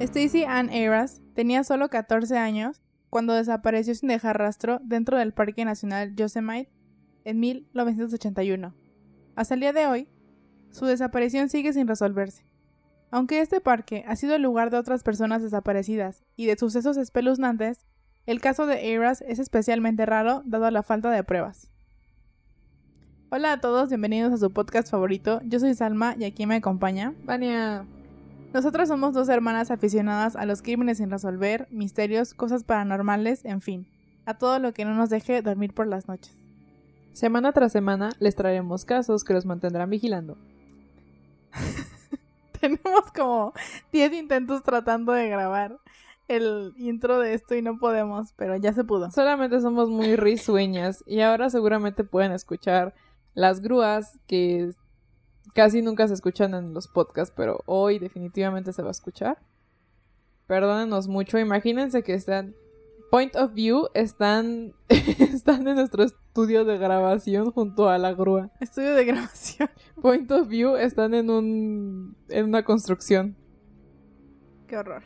Stacy 0.00 0.44
Ann 0.44 0.70
Ayras 0.70 1.20
tenía 1.34 1.62
solo 1.62 1.90
14 1.90 2.38
años 2.38 2.80
cuando 3.10 3.34
desapareció 3.34 3.94
sin 3.94 4.08
dejar 4.08 4.38
rastro 4.38 4.80
dentro 4.82 5.18
del 5.18 5.34
Parque 5.34 5.66
Nacional 5.66 6.16
Yosemite 6.16 6.70
en 7.24 7.38
1981. 7.38 8.74
Hasta 9.36 9.54
el 9.54 9.60
día 9.60 9.74
de 9.74 9.86
hoy, 9.86 10.08
su 10.70 10.86
desaparición 10.86 11.50
sigue 11.50 11.74
sin 11.74 11.86
resolverse. 11.86 12.46
Aunque 13.10 13.42
este 13.42 13.60
parque 13.60 14.04
ha 14.08 14.16
sido 14.16 14.36
el 14.36 14.42
lugar 14.42 14.70
de 14.70 14.78
otras 14.78 15.02
personas 15.02 15.42
desaparecidas 15.42 16.24
y 16.34 16.46
de 16.46 16.56
sucesos 16.56 16.96
espeluznantes, 16.96 17.84
el 18.24 18.40
caso 18.40 18.64
de 18.64 18.78
Ayras 18.78 19.22
es 19.28 19.38
especialmente 19.38 20.06
raro 20.06 20.42
dado 20.46 20.70
la 20.70 20.82
falta 20.82 21.10
de 21.10 21.24
pruebas. 21.24 21.70
Hola 23.28 23.52
a 23.52 23.60
todos, 23.60 23.90
bienvenidos 23.90 24.32
a 24.32 24.38
su 24.38 24.50
podcast 24.50 24.90
favorito. 24.90 25.42
Yo 25.44 25.60
soy 25.60 25.74
Salma 25.74 26.14
y 26.18 26.24
aquí 26.24 26.46
me 26.46 26.56
acompaña 26.56 27.12
Vania. 27.24 27.84
Nosotras 28.52 28.88
somos 28.88 29.14
dos 29.14 29.28
hermanas 29.28 29.70
aficionadas 29.70 30.34
a 30.34 30.44
los 30.44 30.60
crímenes 30.60 30.98
sin 30.98 31.08
resolver, 31.08 31.68
misterios, 31.70 32.34
cosas 32.34 32.64
paranormales, 32.64 33.44
en 33.44 33.60
fin, 33.60 33.86
a 34.26 34.38
todo 34.38 34.58
lo 34.58 34.72
que 34.72 34.84
no 34.84 34.92
nos 34.94 35.08
deje 35.08 35.40
dormir 35.40 35.72
por 35.72 35.86
las 35.86 36.08
noches. 36.08 36.36
Semana 37.12 37.52
tras 37.52 37.70
semana 37.70 38.10
les 38.18 38.34
traeremos 38.34 38.84
casos 38.84 39.22
que 39.22 39.34
los 39.34 39.46
mantendrán 39.46 39.88
vigilando. 39.88 40.36
Tenemos 42.60 43.12
como 43.16 43.52
10 43.92 44.14
intentos 44.14 44.64
tratando 44.64 45.12
de 45.12 45.28
grabar 45.28 45.78
el 46.26 46.74
intro 46.76 47.20
de 47.20 47.34
esto 47.34 47.54
y 47.54 47.62
no 47.62 47.78
podemos, 47.78 48.32
pero 48.36 48.56
ya 48.56 48.72
se 48.72 48.82
pudo. 48.82 49.12
Solamente 49.12 49.60
somos 49.60 49.88
muy 49.88 50.16
risueñas 50.16 51.04
y 51.06 51.20
ahora 51.20 51.50
seguramente 51.50 52.02
pueden 52.02 52.32
escuchar 52.32 52.94
las 53.34 53.60
grúas 53.60 54.18
que 54.26 54.72
casi 55.54 55.82
nunca 55.82 56.06
se 56.08 56.14
escuchan 56.14 56.54
en 56.54 56.74
los 56.74 56.88
podcasts, 56.88 57.32
pero 57.36 57.60
hoy 57.66 57.98
definitivamente 57.98 58.72
se 58.72 58.82
va 58.82 58.88
a 58.88 58.92
escuchar. 58.92 59.38
Perdónenos 60.46 61.08
mucho, 61.08 61.38
imagínense 61.38 62.02
que 62.02 62.14
están 62.14 62.54
Point 63.10 63.34
of 63.34 63.54
View 63.54 63.88
están 63.92 64.72
están 64.88 65.66
en 65.66 65.74
nuestro 65.74 66.04
estudio 66.04 66.64
de 66.64 66.78
grabación 66.78 67.50
junto 67.50 67.88
a 67.88 67.98
la 67.98 68.14
grúa. 68.14 68.50
Estudio 68.60 68.94
de 68.94 69.04
grabación. 69.04 69.68
Point 70.00 70.30
of 70.30 70.46
View 70.46 70.76
están 70.76 71.14
en 71.14 71.28
un 71.28 72.16
en 72.28 72.44
una 72.44 72.64
construcción. 72.64 73.36
Qué 74.68 74.76
horror. 74.76 75.02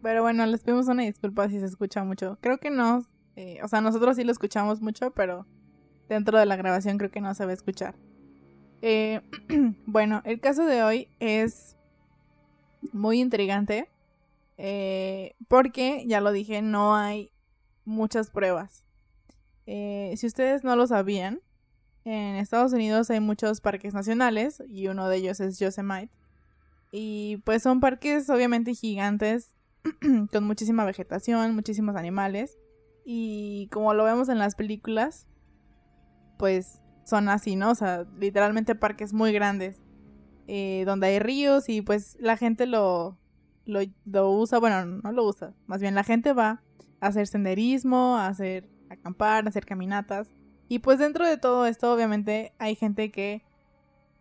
Pero 0.00 0.22
bueno, 0.22 0.46
les 0.46 0.62
pedimos 0.62 0.86
una 0.86 1.02
disculpa 1.02 1.48
si 1.48 1.58
se 1.58 1.66
escucha 1.66 2.04
mucho. 2.04 2.38
Creo 2.40 2.58
que 2.58 2.70
no, 2.70 3.04
eh, 3.34 3.58
o 3.64 3.68
sea, 3.68 3.80
nosotros 3.80 4.14
sí 4.14 4.22
lo 4.22 4.30
escuchamos 4.30 4.80
mucho, 4.80 5.10
pero 5.10 5.44
dentro 6.08 6.38
de 6.38 6.46
la 6.46 6.54
grabación 6.54 6.98
creo 6.98 7.10
que 7.10 7.20
no 7.20 7.34
se 7.34 7.44
va 7.44 7.50
a 7.50 7.54
escuchar. 7.54 7.96
Eh, 8.82 9.20
bueno, 9.86 10.22
el 10.24 10.40
caso 10.40 10.64
de 10.64 10.82
hoy 10.82 11.08
es 11.20 11.76
muy 12.92 13.20
intrigante 13.20 13.88
eh, 14.56 15.34
porque, 15.48 16.04
ya 16.06 16.20
lo 16.20 16.32
dije, 16.32 16.62
no 16.62 16.94
hay 16.96 17.30
muchas 17.84 18.30
pruebas. 18.30 18.84
Eh, 19.66 20.14
si 20.16 20.26
ustedes 20.26 20.64
no 20.64 20.76
lo 20.76 20.86
sabían, 20.86 21.40
en 22.04 22.36
Estados 22.36 22.72
Unidos 22.72 23.10
hay 23.10 23.20
muchos 23.20 23.60
parques 23.60 23.94
nacionales 23.94 24.62
y 24.68 24.88
uno 24.88 25.08
de 25.08 25.16
ellos 25.18 25.40
es 25.40 25.58
Yosemite. 25.58 26.10
Y 26.90 27.36
pues 27.44 27.62
son 27.62 27.80
parques 27.80 28.30
obviamente 28.30 28.74
gigantes 28.74 29.54
con 30.32 30.44
muchísima 30.44 30.84
vegetación, 30.84 31.54
muchísimos 31.54 31.96
animales. 31.96 32.58
Y 33.04 33.68
como 33.70 33.94
lo 33.94 34.04
vemos 34.04 34.28
en 34.28 34.38
las 34.38 34.54
películas, 34.54 35.26
pues 36.38 36.80
son 37.08 37.28
así, 37.28 37.56
¿no? 37.56 37.70
O 37.70 37.74
sea, 37.74 38.06
literalmente 38.18 38.74
parques 38.74 39.12
muy 39.12 39.32
grandes. 39.32 39.80
Eh, 40.50 40.84
donde 40.86 41.08
hay 41.08 41.18
ríos 41.18 41.68
y 41.68 41.82
pues 41.82 42.16
la 42.20 42.38
gente 42.38 42.66
lo, 42.66 43.18
lo, 43.66 44.30
usa, 44.30 44.58
bueno, 44.58 44.84
no 44.86 45.12
lo 45.12 45.26
usa. 45.26 45.54
Más 45.66 45.80
bien 45.80 45.94
la 45.94 46.04
gente 46.04 46.32
va 46.32 46.62
a 47.00 47.06
hacer 47.08 47.26
senderismo, 47.26 48.16
a 48.16 48.28
hacer 48.28 48.68
acampar, 48.88 49.44
a 49.44 49.48
hacer 49.50 49.66
caminatas. 49.66 50.28
Y 50.68 50.78
pues 50.80 50.98
dentro 50.98 51.26
de 51.26 51.36
todo 51.36 51.66
esto, 51.66 51.92
obviamente, 51.92 52.52
hay 52.58 52.74
gente 52.76 53.10
que 53.10 53.42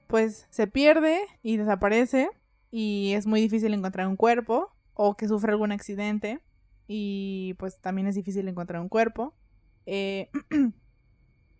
pues 0.07 0.47
se 0.49 0.67
pierde 0.67 1.19
y 1.43 1.57
desaparece. 1.57 2.29
Y 2.71 3.13
es 3.15 3.25
muy 3.25 3.41
difícil 3.41 3.73
encontrar 3.73 4.07
un 4.07 4.17
cuerpo. 4.17 4.73
O 4.93 5.15
que 5.15 5.27
sufre 5.27 5.51
algún 5.51 5.71
accidente. 5.71 6.41
Y 6.87 7.53
pues 7.57 7.79
también 7.79 8.07
es 8.07 8.15
difícil 8.15 8.47
encontrar 8.47 8.81
un 8.81 8.89
cuerpo. 8.89 9.33
Eh, 9.85 10.29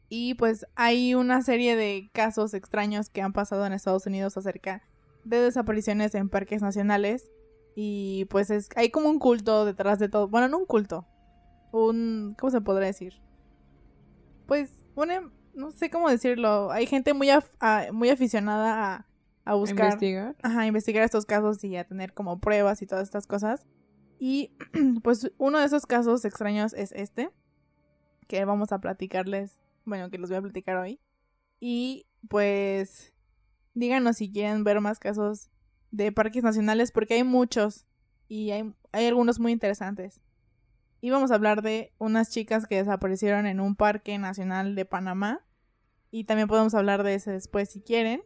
Y 0.10 0.36
pues 0.36 0.66
hay 0.76 1.16
una 1.16 1.42
serie 1.42 1.76
de 1.76 2.10
casos 2.14 2.54
extraños 2.54 3.10
que 3.10 3.22
han 3.22 3.34
pasado 3.34 3.66
en 3.66 3.74
Estados 3.74 4.06
Unidos 4.06 4.38
acerca 4.38 4.84
de 5.26 5.42
desapariciones 5.42 6.16
en 6.16 6.30
parques 6.30 6.62
nacionales. 6.62 7.30
Y 7.76 8.26
pues 8.26 8.50
es, 8.50 8.70
hay 8.76 8.90
como 8.90 9.10
un 9.10 9.20
culto 9.20 9.66
detrás 9.66 10.00
de 10.00 10.10
todo. 10.10 10.30
Bueno, 10.30 10.48
no 10.48 10.60
un 10.60 10.66
culto. 10.66 11.06
Un... 11.72 12.36
¿Cómo 12.40 12.52
se 12.52 12.62
podría 12.62 12.88
decir? 12.88 13.22
Pues, 14.48 14.72
una, 14.96 15.30
no 15.54 15.72
sé 15.72 15.90
cómo 15.90 16.10
decirlo. 16.10 16.72
Hay 16.72 16.88
gente 16.88 17.14
muy, 17.14 17.28
muy 17.92 18.10
aficionada 18.10 18.96
a, 18.96 19.08
a 19.44 19.56
buscar... 19.56 19.88
Investigar. 19.88 20.36
Ajá, 20.42 20.66
investigar 20.66 21.04
estos 21.04 21.26
casos 21.26 21.62
y 21.66 21.76
a 21.76 21.84
tener 21.84 22.14
como 22.14 22.40
pruebas 22.40 22.82
y 22.82 22.88
todas 22.88 23.04
estas 23.04 23.28
cosas. 23.28 23.68
Y 24.20 24.56
pues 25.04 25.32
uno 25.38 25.60
de 25.60 25.66
esos 25.66 25.86
casos 25.86 26.24
extraños 26.24 26.74
es 26.74 26.94
este. 26.94 27.30
Que 28.28 28.46
vamos 28.46 28.72
a 28.72 28.80
platicarles 28.80 29.60
bueno, 29.88 30.10
que 30.10 30.18
los 30.18 30.30
voy 30.30 30.38
a 30.38 30.42
platicar 30.42 30.78
hoy. 30.78 31.00
Y 31.60 32.06
pues 32.30 33.14
díganos 33.74 34.18
si 34.18 34.32
quieren 34.32 34.64
ver 34.64 34.82
más 34.82 35.00
casos 35.00 35.50
de 35.92 36.12
parques 36.12 36.44
nacionales 36.44 36.92
porque 36.92 37.16
hay 37.16 37.24
muchos 37.24 37.86
y 38.28 38.52
hay, 38.52 38.74
hay 38.92 39.08
algunos 39.08 39.40
muy 39.40 39.52
interesantes. 39.52 40.22
Y 41.00 41.10
vamos 41.10 41.32
a 41.32 41.36
hablar 41.36 41.62
de 41.62 41.94
unas 42.00 42.32
chicas 42.32 42.68
que 42.68 42.78
desaparecieron 42.78 43.46
en 43.46 43.60
un 43.60 43.76
parque 43.76 44.18
nacional 44.18 44.76
de 44.76 44.86
Panamá. 44.86 45.46
Y 46.12 46.24
también 46.24 46.48
podemos 46.48 46.74
hablar 46.74 47.04
de 47.04 47.14
ese 47.14 47.32
después 47.32 47.70
si 47.70 47.82
quieren. 47.82 48.24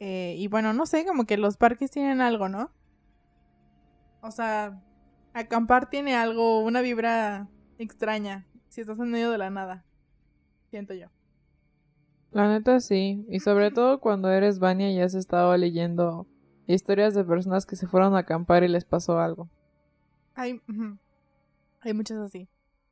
Eh, 0.00 0.34
y 0.38 0.48
bueno, 0.48 0.72
no 0.72 0.86
sé, 0.86 1.04
como 1.04 1.26
que 1.26 1.36
los 1.36 1.56
parques 1.56 1.90
tienen 1.90 2.20
algo, 2.20 2.48
¿no? 2.48 2.72
O 4.22 4.30
sea, 4.30 4.82
acampar 5.34 5.90
tiene 5.90 6.16
algo, 6.16 6.60
una 6.60 6.80
vibra 6.80 7.48
extraña, 7.78 8.46
si 8.68 8.80
estás 8.80 8.98
en 8.98 9.10
medio 9.10 9.30
de 9.30 9.38
la 9.38 9.50
nada 9.50 9.84
siento 10.70 10.94
yo. 10.94 11.08
La 12.30 12.48
neta 12.48 12.80
sí, 12.80 13.24
y 13.28 13.40
sobre 13.40 13.70
todo 13.70 14.00
cuando 14.00 14.30
eres 14.30 14.58
Vania 14.58 14.90
y 14.90 15.00
has 15.00 15.14
estado 15.14 15.56
leyendo 15.56 16.26
historias 16.66 17.14
de 17.14 17.24
personas 17.24 17.64
que 17.64 17.76
se 17.76 17.86
fueron 17.86 18.14
a 18.14 18.20
acampar 18.20 18.64
y 18.64 18.68
les 18.68 18.84
pasó 18.84 19.18
algo. 19.18 19.48
Hay, 20.34 20.60
hay 21.80 21.94
muchas 21.94 22.18
así. 22.18 22.48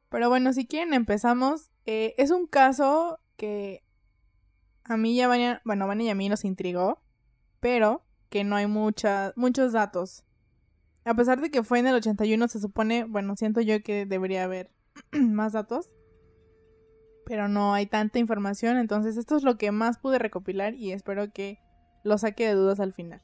Pero 0.08 0.28
bueno, 0.28 0.52
si 0.52 0.66
quieren 0.66 0.94
empezamos. 0.94 1.70
Eh, 1.84 2.14
es 2.16 2.30
un 2.30 2.46
caso 2.46 3.20
que 3.36 3.84
a 4.82 4.96
mí 4.96 5.14
ya 5.14 5.28
Vania, 5.28 5.60
bueno, 5.64 5.86
Vania 5.86 6.06
y 6.06 6.10
a 6.10 6.14
mí 6.14 6.28
nos 6.28 6.44
intrigó, 6.44 7.02
pero 7.60 8.04
que 8.28 8.42
no 8.42 8.56
hay 8.56 8.66
mucha, 8.66 9.32
muchos 9.36 9.72
datos. 9.72 10.24
A 11.04 11.14
pesar 11.14 11.40
de 11.40 11.50
que 11.50 11.62
fue 11.62 11.78
en 11.78 11.86
el 11.86 11.94
81, 11.94 12.48
se 12.48 12.58
supone, 12.58 13.04
bueno, 13.04 13.36
siento 13.36 13.60
yo 13.60 13.82
que 13.82 14.06
debería 14.06 14.44
haber 14.44 14.72
más 15.12 15.52
datos 15.52 15.90
pero 17.26 17.48
no 17.48 17.74
hay 17.74 17.86
tanta 17.86 18.20
información, 18.20 18.76
entonces 18.76 19.16
esto 19.16 19.36
es 19.36 19.42
lo 19.42 19.58
que 19.58 19.72
más 19.72 19.98
pude 19.98 20.20
recopilar 20.20 20.74
y 20.74 20.92
espero 20.92 21.32
que 21.32 21.58
lo 22.04 22.18
saque 22.18 22.46
de 22.46 22.54
dudas 22.54 22.78
al 22.78 22.92
final. 22.92 23.20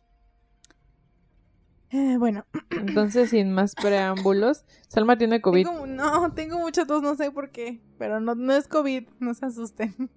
Eh, 1.91 2.17
bueno. 2.19 2.45
Entonces, 2.71 3.31
sin 3.31 3.53
más 3.53 3.75
preámbulos, 3.75 4.65
Salma 4.89 5.19
tiene 5.19 5.43
COVID. 5.43 5.67
no, 5.87 6.33
tengo 6.33 6.59
mucha 6.59 6.87
tos, 6.87 7.03
no 7.03 7.15
sé 7.15 7.31
por 7.31 7.51
qué, 7.51 7.83
pero 7.99 8.19
no, 8.19 8.35
no 8.35 8.55
es 8.55 8.67
COVID, 8.67 9.09
no 9.21 9.35
se 9.35 9.47
asusten. 9.47 10.11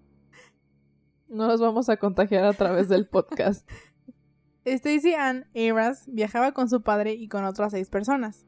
No 1.27 1.47
los 1.47 1.59
vamos 1.59 1.89
a 1.89 1.97
contagiar 1.97 2.45
a 2.45 2.53
través 2.53 2.87
del 2.87 3.07
podcast. 3.07 3.69
Stacy 4.63 5.15
Ann 5.15 5.47
Ayras 5.53 6.05
viajaba 6.07 6.53
con 6.53 6.69
su 6.69 6.81
padre 6.81 7.13
y 7.13 7.27
con 7.27 7.43
otras 7.43 7.71
seis 7.73 7.89
personas. 7.89 8.45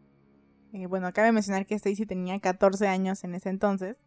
Eh, 0.74 0.86
bueno, 0.88 1.12
cabe 1.12 1.32
mencionar 1.32 1.66
que 1.66 1.76
Stacy 1.76 2.06
tenía 2.06 2.40
14 2.40 2.88
años 2.88 3.24
en 3.24 3.36
ese 3.36 3.50
entonces 3.50 3.98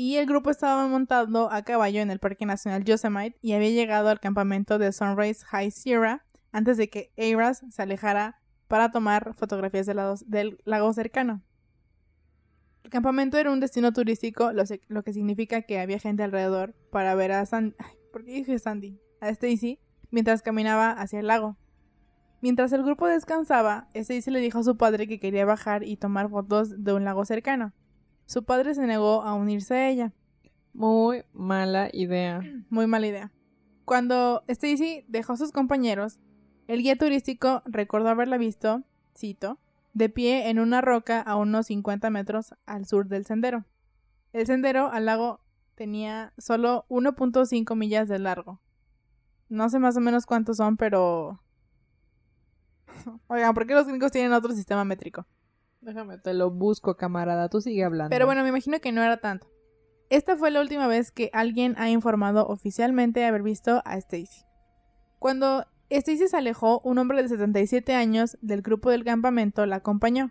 y 0.00 0.14
el 0.14 0.26
grupo 0.26 0.50
estaba 0.50 0.86
montando 0.86 1.50
a 1.50 1.62
caballo 1.62 2.00
en 2.00 2.12
el 2.12 2.20
Parque 2.20 2.46
Nacional 2.46 2.84
Yosemite 2.84 3.36
y 3.42 3.54
había 3.54 3.70
llegado 3.70 4.10
al 4.10 4.20
campamento 4.20 4.78
de 4.78 4.92
Sunrise 4.92 5.44
High 5.46 5.72
Sierra 5.72 6.24
antes 6.52 6.76
de 6.76 6.88
que 6.88 7.10
Ayras 7.18 7.64
se 7.68 7.82
alejara 7.82 8.40
para 8.68 8.92
tomar 8.92 9.34
fotografías 9.34 9.86
del 9.86 10.58
lago 10.64 10.92
cercano. 10.92 11.42
El 12.84 12.90
campamento 12.90 13.38
era 13.38 13.50
un 13.50 13.58
destino 13.58 13.92
turístico, 13.92 14.52
lo, 14.52 15.02
que 15.02 15.12
significa 15.12 15.62
que 15.62 15.80
había 15.80 15.98
gente 15.98 16.22
alrededor 16.22 16.76
para 16.92 17.16
ver 17.16 17.32
a 17.32 17.44
Sandy, 17.44 17.74
¿por 18.12 18.24
qué 18.24 18.34
dije 18.34 18.56
Sandy? 18.60 19.00
A 19.20 19.30
Stacy 19.30 19.80
mientras 20.12 20.42
caminaba 20.42 20.92
hacia 20.92 21.18
el 21.18 21.26
lago. 21.26 21.56
Mientras 22.40 22.70
el 22.72 22.84
grupo 22.84 23.08
descansaba, 23.08 23.88
Stacy 23.94 24.30
le 24.30 24.38
dijo 24.38 24.60
a 24.60 24.62
su 24.62 24.76
padre 24.76 25.08
que 25.08 25.18
quería 25.18 25.44
bajar 25.44 25.82
y 25.82 25.96
tomar 25.96 26.30
fotos 26.30 26.84
de 26.84 26.92
un 26.92 27.04
lago 27.04 27.24
cercano. 27.24 27.72
Su 28.28 28.44
padre 28.44 28.74
se 28.74 28.86
negó 28.86 29.22
a 29.22 29.32
unirse 29.32 29.74
a 29.74 29.88
ella. 29.88 30.12
Muy 30.74 31.24
mala 31.32 31.88
idea. 31.94 32.42
Muy 32.68 32.86
mala 32.86 33.06
idea. 33.06 33.32
Cuando 33.86 34.44
Stacy 34.48 35.06
dejó 35.08 35.32
a 35.32 35.38
sus 35.38 35.50
compañeros, 35.50 36.20
el 36.66 36.82
guía 36.82 36.96
turístico 36.96 37.62
recordó 37.64 38.10
haberla 38.10 38.36
visto 38.36 38.82
cito, 39.16 39.58
de 39.94 40.10
pie 40.10 40.50
en 40.50 40.58
una 40.58 40.82
roca 40.82 41.22
a 41.22 41.36
unos 41.36 41.68
50 41.68 42.10
metros 42.10 42.54
al 42.66 42.84
sur 42.84 43.08
del 43.08 43.24
sendero. 43.24 43.64
El 44.34 44.46
sendero 44.46 44.92
al 44.92 45.06
lago 45.06 45.40
tenía 45.74 46.34
solo 46.36 46.84
1.5 46.90 47.74
millas 47.76 48.08
de 48.08 48.18
largo. 48.18 48.60
No 49.48 49.70
sé 49.70 49.78
más 49.78 49.96
o 49.96 50.00
menos 50.00 50.26
cuántos 50.26 50.58
son, 50.58 50.76
pero... 50.76 51.40
Oigan, 53.28 53.54
¿por 53.54 53.66
qué 53.66 53.72
los 53.72 53.86
gringos 53.86 54.12
tienen 54.12 54.34
otro 54.34 54.52
sistema 54.52 54.84
métrico? 54.84 55.26
Déjame, 55.80 56.18
te 56.18 56.34
lo 56.34 56.50
busco, 56.50 56.96
camarada. 56.96 57.48
Tú 57.48 57.60
sigue 57.60 57.84
hablando. 57.84 58.10
Pero 58.10 58.26
bueno, 58.26 58.42
me 58.42 58.48
imagino 58.48 58.80
que 58.80 58.92
no 58.92 59.02
era 59.02 59.18
tanto. 59.18 59.48
Esta 60.10 60.36
fue 60.36 60.50
la 60.50 60.60
última 60.60 60.86
vez 60.86 61.12
que 61.12 61.30
alguien 61.32 61.74
ha 61.78 61.90
informado 61.90 62.46
oficialmente 62.46 63.24
haber 63.24 63.42
visto 63.42 63.82
a 63.84 63.96
Stacy. 63.98 64.44
Cuando 65.18 65.66
Stacy 65.90 66.28
se 66.28 66.36
alejó, 66.36 66.80
un 66.80 66.98
hombre 66.98 67.22
de 67.22 67.28
77 67.28 67.94
años 67.94 68.38
del 68.40 68.62
grupo 68.62 68.90
del 68.90 69.04
campamento 69.04 69.66
la 69.66 69.76
acompañó. 69.76 70.30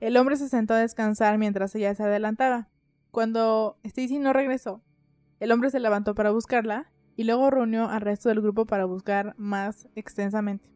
El 0.00 0.16
hombre 0.16 0.36
se 0.36 0.48
sentó 0.48 0.74
a 0.74 0.78
descansar 0.78 1.38
mientras 1.38 1.74
ella 1.74 1.94
se 1.94 2.02
adelantaba. 2.02 2.68
Cuando 3.10 3.78
Stacy 3.84 4.18
no 4.18 4.32
regresó, 4.32 4.82
el 5.38 5.52
hombre 5.52 5.70
se 5.70 5.80
levantó 5.80 6.14
para 6.14 6.30
buscarla 6.30 6.92
y 7.16 7.24
luego 7.24 7.50
reunió 7.50 7.88
al 7.88 8.00
resto 8.00 8.28
del 8.28 8.40
grupo 8.40 8.66
para 8.66 8.84
buscar 8.84 9.34
más 9.36 9.88
extensamente. 9.94 10.72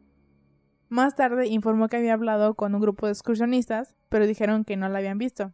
Más 0.87 1.15
tarde 1.15 1.47
informó 1.47 1.87
que 1.89 1.97
había 1.97 2.13
hablado 2.13 2.55
con 2.55 2.73
un 2.73 2.81
grupo 2.81 3.05
de 3.05 3.11
excursionistas, 3.11 3.95
pero 4.09 4.27
dijeron 4.27 4.65
que 4.65 4.77
no 4.77 4.89
la 4.89 4.99
habían 4.99 5.17
visto. 5.17 5.53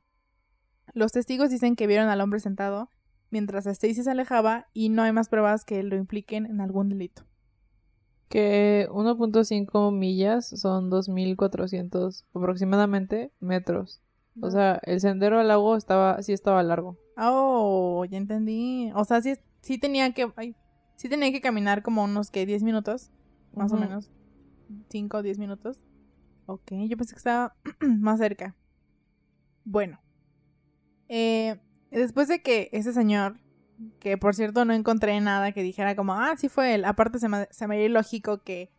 Los 0.94 1.12
testigos 1.12 1.50
dicen 1.50 1.76
que 1.76 1.88
vieron 1.88 2.10
al 2.10 2.22
hombre 2.22 2.40
sentado 2.40 2.90
mientras 3.30 3.66
Stacy 3.66 4.04
se 4.04 4.12
alejaba 4.12 4.68
y 4.74 4.90
no 4.90 5.02
hay 5.02 5.12
más 5.12 5.30
pruebas 5.30 5.66
que 5.66 5.84
lo 5.84 5.96
impliquen 5.96 6.46
en 6.46 6.62
algún 6.62 6.90
delito. 6.90 7.24
Que 8.30 8.88
1.5 8.92 9.92
millas 9.92 10.48
son 10.48 10.90
2.400 10.90 12.26
aproximadamente 12.34 13.32
metros. 13.40 14.02
O 14.42 14.52
sea, 14.52 14.80
el 14.84 15.00
sendero 15.00 15.40
al 15.40 15.48
lago 15.48 15.76
estaba, 15.76 16.22
sí 16.22 16.34
estaba 16.34 16.62
largo. 16.64 16.98
Oh, 17.18 18.04
ya 18.10 18.18
entendí. 18.18 18.92
O 18.96 19.06
sea, 19.06 19.22
sí, 19.22 19.36
sí 19.62 19.78
tenía 19.78 20.14
que, 20.14 20.32
ay, 20.36 20.56
sí 20.96 21.08
tenía 21.08 21.32
que 21.32 21.42
caminar 21.42 21.84
como 21.84 22.04
unos 22.04 22.32
que 22.32 22.46
10 22.46 22.64
minutos, 22.64 23.12
más 23.54 23.72
o 23.72 23.78
menos. 23.78 24.12
5 24.90 25.18
o 25.18 25.22
10 25.22 25.40
minutos. 25.40 25.82
Ok, 26.46 26.72
yo 26.88 26.98
pensé 26.98 27.14
que 27.14 27.20
estaba 27.20 27.56
más 27.80 28.20
cerca. 28.20 28.56
Bueno. 29.64 30.00
Eh, 31.10 31.60
después 31.92 32.28
de 32.28 32.42
que 32.42 32.70
ese 32.72 32.94
señor, 32.94 33.40
que 34.00 34.18
por 34.18 34.36
cierto 34.36 34.66
no 34.66 34.74
encontré 34.74 35.20
nada 35.22 35.52
que 35.52 35.64
dijera 35.64 35.96
como, 35.96 36.14
ah, 36.14 36.36
sí 36.38 36.50
fue 36.50 36.76
él. 36.76 36.86
Aparte 36.86 37.20
se 37.20 37.30
me, 37.30 37.48
se 37.52 37.68
me 37.68 37.76
haría 37.76 37.88
ilógico 37.88 38.44
que 38.44 38.72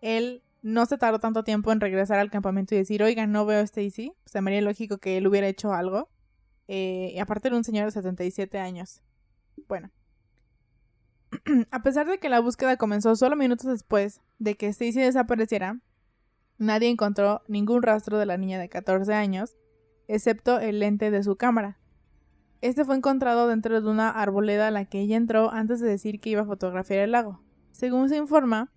él 0.00 0.42
no 0.62 0.86
se 0.86 0.98
tardó 0.98 1.18
tanto 1.18 1.44
tiempo 1.44 1.72
en 1.72 1.80
regresar 1.80 2.18
al 2.18 2.30
campamento 2.30 2.74
y 2.74 2.78
decir, 2.78 3.02
oiga, 3.02 3.26
no 3.26 3.46
veo 3.46 3.60
a 3.60 3.64
Stacy. 3.64 4.12
Se 4.24 4.40
me 4.40 4.50
haría 4.50 4.60
ilógico 4.60 4.98
que 4.98 5.16
él 5.16 5.26
hubiera 5.26 5.48
hecho 5.48 5.72
algo. 5.72 6.08
Eh, 6.68 7.12
y 7.14 7.18
aparte 7.18 7.48
era 7.48 7.56
un 7.56 7.64
señor 7.64 7.86
de 7.86 7.92
77 7.92 8.58
años. 8.58 9.02
Bueno. 9.68 9.90
a 11.70 11.82
pesar 11.82 12.06
de 12.06 12.18
que 12.18 12.28
la 12.28 12.40
búsqueda 12.40 12.76
comenzó 12.76 13.16
solo 13.16 13.36
minutos 13.36 13.66
después 13.66 14.20
de 14.38 14.56
que 14.56 14.68
Stacy 14.68 15.00
desapareciera, 15.00 15.80
nadie 16.62 16.88
encontró 16.88 17.42
ningún 17.48 17.82
rastro 17.82 18.18
de 18.18 18.26
la 18.26 18.36
niña 18.36 18.58
de 18.58 18.68
14 18.68 19.12
años, 19.12 19.56
excepto 20.08 20.58
el 20.58 20.78
lente 20.78 21.10
de 21.10 21.22
su 21.22 21.36
cámara. 21.36 21.78
Este 22.60 22.84
fue 22.84 22.96
encontrado 22.96 23.48
dentro 23.48 23.80
de 23.80 23.90
una 23.90 24.10
arboleda 24.10 24.68
a 24.68 24.70
la 24.70 24.84
que 24.84 25.00
ella 25.00 25.16
entró 25.16 25.50
antes 25.50 25.80
de 25.80 25.88
decir 25.88 26.20
que 26.20 26.30
iba 26.30 26.42
a 26.42 26.46
fotografiar 26.46 27.00
el 27.00 27.12
lago. 27.12 27.40
Según 27.72 28.08
se 28.08 28.16
informa, 28.16 28.70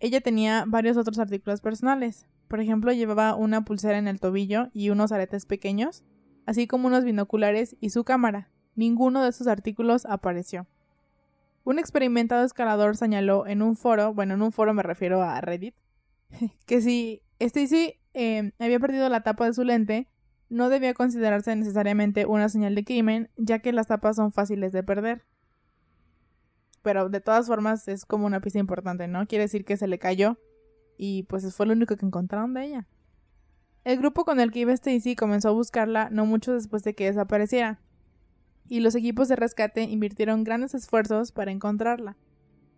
ella 0.00 0.20
tenía 0.20 0.64
varios 0.66 0.96
otros 0.96 1.20
artículos 1.20 1.60
personales. 1.60 2.26
Por 2.48 2.60
ejemplo, 2.60 2.92
llevaba 2.92 3.36
una 3.36 3.64
pulsera 3.64 3.98
en 3.98 4.08
el 4.08 4.18
tobillo 4.18 4.70
y 4.72 4.90
unos 4.90 5.12
aretes 5.12 5.46
pequeños, 5.46 6.02
así 6.46 6.66
como 6.66 6.88
unos 6.88 7.04
binoculares 7.04 7.76
y 7.80 7.90
su 7.90 8.02
cámara. 8.02 8.50
Ninguno 8.74 9.22
de 9.22 9.28
esos 9.28 9.46
artículos 9.46 10.04
apareció. 10.06 10.66
Un 11.62 11.78
experimentado 11.78 12.44
escalador 12.44 12.96
señaló 12.96 13.46
en 13.46 13.62
un 13.62 13.76
foro, 13.76 14.12
bueno, 14.12 14.34
en 14.34 14.42
un 14.42 14.50
foro 14.50 14.74
me 14.74 14.82
refiero 14.82 15.22
a 15.22 15.40
Reddit, 15.40 15.76
que 16.66 16.80
si 16.80 17.22
Stacy 17.38 17.94
eh, 18.14 18.52
había 18.58 18.80
perdido 18.80 19.08
la 19.08 19.22
tapa 19.22 19.46
de 19.46 19.54
su 19.54 19.64
lente, 19.64 20.08
no 20.48 20.68
debía 20.68 20.94
considerarse 20.94 21.54
necesariamente 21.56 22.26
una 22.26 22.48
señal 22.48 22.74
de 22.74 22.84
crimen, 22.84 23.30
ya 23.36 23.60
que 23.60 23.72
las 23.72 23.86
tapas 23.86 24.16
son 24.16 24.32
fáciles 24.32 24.72
de 24.72 24.82
perder. 24.82 25.24
Pero 26.82 27.08
de 27.08 27.20
todas 27.20 27.46
formas 27.46 27.88
es 27.88 28.04
como 28.04 28.26
una 28.26 28.40
pista 28.40 28.58
importante, 28.58 29.08
¿no? 29.08 29.26
Quiere 29.26 29.44
decir 29.44 29.64
que 29.64 29.76
se 29.76 29.86
le 29.86 29.98
cayó 29.98 30.38
y 30.98 31.22
pues 31.24 31.54
fue 31.54 31.66
lo 31.66 31.72
único 31.72 31.96
que 31.96 32.04
encontraron 32.04 32.54
de 32.54 32.64
ella. 32.64 32.88
El 33.84 33.98
grupo 33.98 34.24
con 34.24 34.40
el 34.40 34.52
que 34.52 34.60
iba 34.60 34.72
Stacy 34.72 35.16
comenzó 35.16 35.48
a 35.48 35.52
buscarla 35.52 36.10
no 36.10 36.26
mucho 36.26 36.52
después 36.52 36.84
de 36.84 36.94
que 36.94 37.06
desapareciera, 37.06 37.80
y 38.68 38.80
los 38.80 38.94
equipos 38.94 39.28
de 39.28 39.36
rescate 39.36 39.82
invirtieron 39.82 40.44
grandes 40.44 40.74
esfuerzos 40.74 41.32
para 41.32 41.50
encontrarla. 41.50 42.16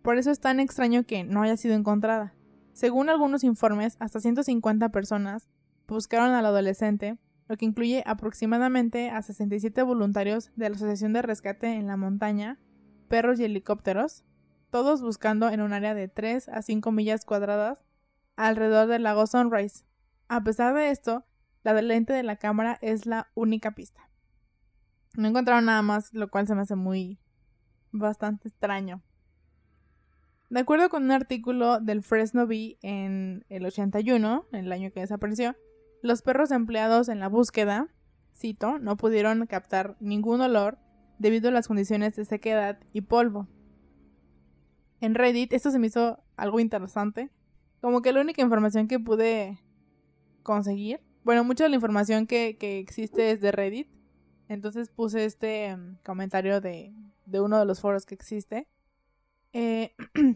Por 0.01 0.17
eso 0.17 0.31
es 0.31 0.39
tan 0.39 0.59
extraño 0.59 1.03
que 1.03 1.23
no 1.23 1.41
haya 1.41 1.57
sido 1.57 1.75
encontrada. 1.75 2.34
Según 2.75 3.09
algunos 3.09 3.45
informes, 3.45 3.95
hasta 4.01 4.19
150 4.19 4.89
personas 4.89 5.47
buscaron 5.87 6.31
al 6.31 6.45
adolescente, 6.45 7.17
lo 7.47 7.55
que 7.55 7.63
incluye 7.63 8.03
aproximadamente 8.05 9.09
a 9.09 9.21
67 9.21 9.81
voluntarios 9.81 10.51
de 10.57 10.69
la 10.69 10.75
Asociación 10.75 11.13
de 11.13 11.21
Rescate 11.21 11.67
en 11.67 11.87
la 11.87 11.95
Montaña, 11.95 12.59
perros 13.07 13.39
y 13.39 13.45
helicópteros, 13.45 14.25
todos 14.71 15.01
buscando 15.01 15.47
en 15.47 15.61
un 15.61 15.71
área 15.71 15.95
de 15.95 16.09
3 16.09 16.49
a 16.49 16.61
5 16.61 16.91
millas 16.91 17.23
cuadradas 17.23 17.85
alrededor 18.35 18.87
del 18.87 19.03
lago 19.03 19.25
Sunrise. 19.25 19.85
A 20.27 20.43
pesar 20.43 20.75
de 20.75 20.89
esto, 20.89 21.23
la 21.63 21.81
lente 21.81 22.11
de 22.11 22.23
la 22.23 22.35
cámara 22.35 22.77
es 22.81 23.05
la 23.05 23.29
única 23.35 23.71
pista. 23.71 24.09
No 25.15 25.29
encontraron 25.29 25.63
nada 25.63 25.81
más, 25.81 26.13
lo 26.13 26.29
cual 26.29 26.45
se 26.45 26.55
me 26.55 26.63
hace 26.63 26.75
muy 26.75 27.19
bastante 27.93 28.49
extraño. 28.49 29.01
De 30.49 30.59
acuerdo 30.59 30.89
con 30.89 31.03
un 31.03 31.11
artículo 31.11 31.79
del 31.79 32.03
Fresno 32.03 32.45
Bee 32.45 32.77
en 32.81 33.45
el 33.49 33.65
81, 33.65 34.45
el 34.51 34.71
año 34.71 34.91
que 34.91 34.99
desapareció, 34.99 35.55
los 36.01 36.21
perros 36.21 36.51
empleados 36.51 37.09
en 37.09 37.19
la 37.19 37.29
búsqueda, 37.29 37.87
cito, 38.35 38.77
no 38.79 38.95
pudieron 38.95 39.47
captar 39.47 39.97
ningún 39.99 40.41
olor 40.41 40.77
debido 41.17 41.49
a 41.49 41.51
las 41.51 41.67
condiciones 41.67 42.15
de 42.15 42.25
sequedad 42.25 42.79
y 42.93 43.01
polvo. 43.01 43.47
En 45.01 45.15
Reddit 45.15 45.53
esto 45.53 45.71
se 45.71 45.79
me 45.79 45.87
hizo 45.87 46.23
algo 46.37 46.59
interesante, 46.59 47.31
como 47.81 48.01
que 48.01 48.13
la 48.13 48.21
única 48.21 48.41
información 48.41 48.87
que 48.87 48.99
pude 48.99 49.59
conseguir, 50.43 51.01
bueno, 51.23 51.43
mucha 51.43 51.63
de 51.63 51.69
la 51.69 51.75
información 51.75 52.27
que, 52.27 52.57
que 52.57 52.79
existe 52.79 53.31
es 53.31 53.41
de 53.41 53.51
Reddit, 53.51 53.87
entonces 54.47 54.89
puse 54.89 55.25
este 55.25 55.73
um, 55.73 55.97
comentario 56.03 56.61
de, 56.61 56.93
de, 57.25 57.41
uno 57.41 57.57
de 57.57 57.65
los 57.65 57.81
foros 57.81 58.05
que 58.05 58.13
existe. 58.13 58.67
Eh, 59.57 59.95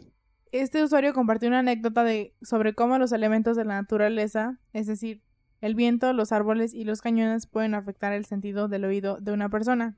este 0.53 0.81
usuario 0.81 1.13
compartió 1.13 1.49
una 1.49 1.59
anécdota 1.59 2.05
sobre 2.41 2.73
cómo 2.73 2.97
los 2.97 3.11
elementos 3.11 3.57
de 3.57 3.65
la 3.65 3.73
naturaleza, 3.73 4.59
es 4.71 4.88
decir, 4.88 5.21
el 5.59 5.75
viento, 5.75 6.13
los 6.13 6.31
árboles 6.31 6.73
y 6.73 6.85
los 6.85 7.01
cañones 7.01 7.45
pueden 7.45 7.73
afectar 7.73 8.13
el 8.13 8.23
sentido 8.23 8.69
del 8.69 8.85
oído 8.85 9.17
de 9.19 9.33
una 9.33 9.49
persona. 9.49 9.97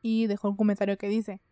Y 0.00 0.26
dejó 0.26 0.48
un 0.48 0.56
comentario 0.56 0.96
que 0.96 1.06
dice, 1.06 1.42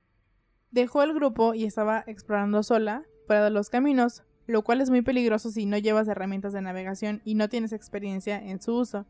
dejó 0.70 1.02
el 1.02 1.12
grupo 1.12 1.52
y 1.52 1.64
estaba 1.64 2.02
explorando 2.06 2.62
sola 2.62 3.04
fuera 3.26 3.44
de 3.44 3.50
los 3.50 3.68
caminos, 3.68 4.22
lo 4.46 4.62
cual 4.62 4.80
es 4.80 4.88
muy 4.88 5.02
peligroso 5.02 5.50
si 5.50 5.66
no 5.66 5.76
llevas 5.76 6.08
herramientas 6.08 6.54
de 6.54 6.62
navegación 6.62 7.20
y 7.26 7.34
no 7.34 7.50
tienes 7.50 7.74
experiencia 7.74 8.42
en 8.42 8.62
su 8.62 8.74
uso. 8.74 9.04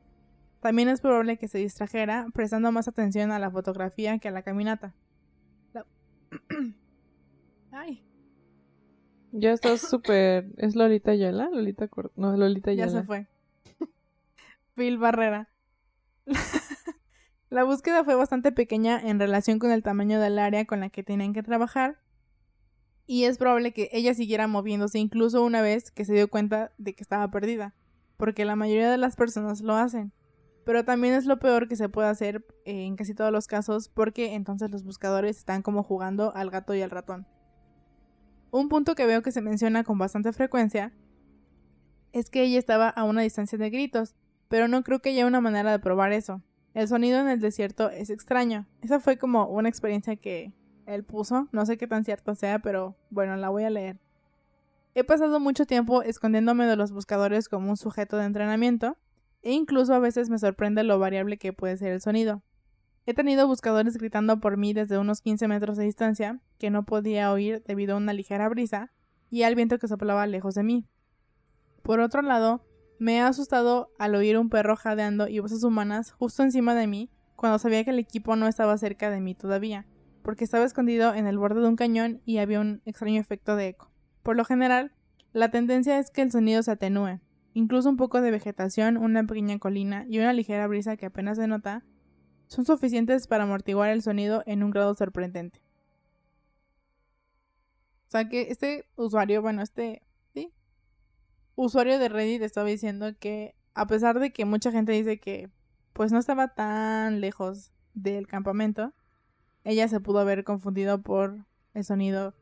También 0.59 0.89
es 0.89 1.01
probable 1.01 1.37
que 1.37 1.47
se 1.47 1.59
distrajera 1.59 2.27
prestando 2.35 2.73
más 2.73 2.89
atención 2.89 3.31
a 3.31 3.39
la 3.39 3.53
fotografía 3.53 4.19
que 4.19 4.27
a 4.27 4.33
la 4.33 4.43
caminata. 4.43 4.97
La... 5.73 5.87
Ay. 7.77 8.03
Ya 9.33 9.53
estás 9.53 9.83
súper... 9.83 10.47
¿Es 10.57 10.75
Lolita 10.75 11.15
Yala? 11.15 11.51
Lolita. 11.51 11.91
No, 12.17 12.35
Lolita 12.35 12.73
Yala. 12.73 12.91
Ya 12.91 12.99
se 13.01 13.05
fue. 13.05 13.27
Phil 14.75 14.97
Barrera. 14.97 15.51
la 17.51 17.65
búsqueda 17.65 18.03
fue 18.03 18.15
bastante 18.15 18.51
pequeña 18.51 18.99
en 18.99 19.19
relación 19.19 19.59
con 19.59 19.71
el 19.73 19.83
tamaño 19.83 20.21
del 20.21 20.39
área 20.39 20.65
con 20.65 20.81
la 20.81 20.89
que 20.89 21.03
tenían 21.03 21.35
que 21.35 21.43
trabajar. 21.43 22.01
Y 23.07 23.25
es 23.25 23.37
probable 23.37 23.73
que 23.73 23.91
ella 23.93 24.15
siguiera 24.15 24.47
moviéndose 24.47 24.99
incluso 24.99 25.45
una 25.45 25.61
vez 25.61 25.91
que 25.91 26.07
se 26.07 26.15
dio 26.15 26.29
cuenta 26.29 26.73
de 26.79 26.95
que 26.95 27.03
estaba 27.03 27.31
perdida. 27.31 27.75
Porque 28.17 28.47
la 28.47 28.57
mayoría 28.57 28.91
de 28.91 28.97
las 28.97 29.17
personas 29.17 29.61
lo 29.61 29.75
hacen 29.75 30.13
pero 30.65 30.85
también 30.85 31.15
es 31.15 31.27
lo 31.27 31.39
peor 31.39 31.69
que 31.69 31.77
se 31.77 31.89
puede 31.89 32.09
hacer 32.09 32.45
eh, 32.65 32.87
en 32.87 32.97
casi 32.97 33.15
todos 33.15 33.31
los 33.31 33.47
casos 33.47 33.89
porque 33.89 34.35
entonces 34.35 34.69
los 34.69 34.83
buscadores 34.83 35.37
están 35.37 35.63
como 35.63 35.85
jugando 35.85 36.35
al 36.35 36.51
gato 36.51 36.75
y 36.75 36.83
al 36.83 36.91
ratón. 36.91 37.25
Un 38.57 38.71
punto 38.71 38.95
que 38.95 39.05
veo 39.05 39.21
que 39.21 39.33
se 39.33 39.43
menciona 39.43 39.85
con 39.85 39.99
bastante 39.99 40.33
frecuencia 40.33 40.91
es 42.15 42.31
que 42.31 42.43
ella 42.43 42.59
estaba 42.59 42.89
a 42.89 43.05
una 43.05 43.21
distancia 43.21 43.59
de 43.59 43.69
gritos, 43.69 44.15
pero 44.49 44.67
no 44.67 44.83
creo 44.83 45.01
que 45.01 45.11
haya 45.11 45.27
una 45.27 45.43
manera 45.43 45.71
de 45.71 45.79
probar 45.79 46.15
eso. 46.15 46.41
El 46.73 46.89
sonido 46.89 47.21
en 47.21 47.29
el 47.29 47.39
desierto 47.39 47.91
es 47.91 48.09
extraño. 48.09 48.67
Esa 48.81 48.99
fue 48.99 49.19
como 49.19 49.47
una 49.49 49.69
experiencia 49.69 50.17
que 50.17 50.55
él 50.87 51.05
puso, 51.05 51.51
no 51.53 51.67
sé 51.67 51.77
qué 51.77 51.87
tan 51.87 52.07
cierta 52.07 52.35
sea, 52.35 52.59
pero 52.61 52.97
bueno, 53.11 53.37
la 53.37 53.51
voy 53.51 53.65
a 53.65 53.69
leer. 53.69 53.99
He 54.95 55.05
pasado 55.05 55.39
mucho 55.39 55.67
tiempo 55.67 56.01
escondiéndome 56.01 56.65
de 56.65 56.77
los 56.77 56.93
buscadores 56.93 57.51
como 57.51 57.69
un 57.69 57.77
sujeto 57.77 58.17
de 58.17 58.25
entrenamiento, 58.25 58.97
e 59.43 59.53
incluso 59.53 59.93
a 59.93 59.99
veces 59.99 60.31
me 60.31 60.39
sorprende 60.39 60.83
lo 60.83 60.99
variable 60.99 61.37
que 61.37 61.53
puede 61.53 61.77
ser 61.77 61.93
el 61.93 62.01
sonido. 62.01 62.41
He 63.09 63.15
tenido 63.15 63.47
buscadores 63.47 63.97
gritando 63.97 64.41
por 64.41 64.57
mí 64.57 64.73
desde 64.73 64.99
unos 64.99 65.21
15 65.21 65.47
metros 65.47 65.77
de 65.77 65.85
distancia, 65.85 66.41
que 66.59 66.71
no 66.71 66.85
podía 66.85 67.31
oír 67.31 67.63
debido 67.65 67.95
a 67.95 67.99
una 67.99 68.13
ligera 68.13 68.49
brisa 68.49 68.91
y 69.31 69.45
al 69.45 69.55
viento 69.55 69.79
que 69.79 69.87
soplaba 69.87 70.27
lejos 70.27 70.57
de 70.57 70.65
mí. 70.65 70.89
Por 71.85 72.01
otro 72.01 72.21
lado, 72.23 72.65
me 72.99 73.21
ha 73.21 73.29
asustado 73.29 73.93
al 74.01 74.17
oír 74.17 74.37
un 74.37 74.51
perro 74.51 74.75
jadeando 74.75 75.29
y 75.29 75.39
voces 75.39 75.63
humanas 75.63 76.11
justo 76.11 76.43
encima 76.43 76.75
de 76.75 76.89
mí 76.89 77.09
cuando 77.37 77.61
sabía 77.61 77.85
que 77.85 77.91
el 77.91 78.01
equipo 78.01 78.35
no 78.35 78.49
estaba 78.49 78.77
cerca 78.77 79.09
de 79.09 79.21
mí 79.21 79.37
todavía, 79.37 79.87
porque 80.23 80.43
estaba 80.43 80.65
escondido 80.65 81.15
en 81.15 81.29
el 81.29 81.39
borde 81.39 81.61
de 81.61 81.69
un 81.69 81.77
cañón 81.77 82.21
y 82.25 82.39
había 82.39 82.59
un 82.59 82.83
extraño 82.87 83.21
efecto 83.21 83.55
de 83.55 83.69
eco. 83.69 83.93
Por 84.25 84.37
lo 84.37 84.45
general, 84.45 84.91
la 85.33 85.53
tendencia 85.53 86.01
es 86.01 86.11
que 86.11 86.23
el 86.23 86.33
sonido 86.33 86.61
se 86.65 86.73
atenúe. 86.73 87.21
Incluso 87.55 87.89
un 87.89 87.97
poco 87.97 88.21
de 88.21 88.33
vegetación, 88.33 88.97
una 88.97 89.25
pequeña 89.25 89.61
colina 89.61 90.07
y 90.09 90.19
una 90.19 90.33
ligera 90.33 90.67
brisa 90.67 90.97
que 90.97 91.07
apenas 91.07 91.37
se 91.37 91.47
nota 91.47 91.85
son 92.49 92.65
suficientes 92.65 93.27
para 93.27 93.45
amortiguar 93.45 93.91
el 93.91 94.03
sonido 94.03 94.43
en 94.47 94.63
un 94.63 94.71
grado 94.71 94.95
sorprendente. 94.95 95.61
O 98.09 98.11
sea 98.11 98.29
que 98.29 98.51
este 98.51 98.87
usuario, 98.97 99.43
bueno, 99.43 99.63
este 99.63 100.03
¿sí? 100.33 100.53
usuario 101.57 101.99
de 101.99 102.09
Reddit 102.09 102.43
estaba 102.43 102.69
diciendo 102.69 103.09
que 103.19 103.55
a 103.75 103.87
pesar 103.87 104.21
de 104.21 104.33
que 104.33 104.45
mucha 104.45 104.71
gente 104.71 104.93
dice 104.93 105.19
que 105.19 105.51
pues 105.93 106.13
no 106.13 106.19
estaba 106.19 106.49
tan 106.49 107.21
lejos 107.21 107.73
del 107.95 108.27
campamento, 108.27 108.93
ella 109.65 109.89
se 109.89 110.01
pudo 110.01 110.21
haber 110.21 110.45
confundido 110.45 111.03
por 111.03 111.45
el 111.75 111.85
sonido 111.85 112.35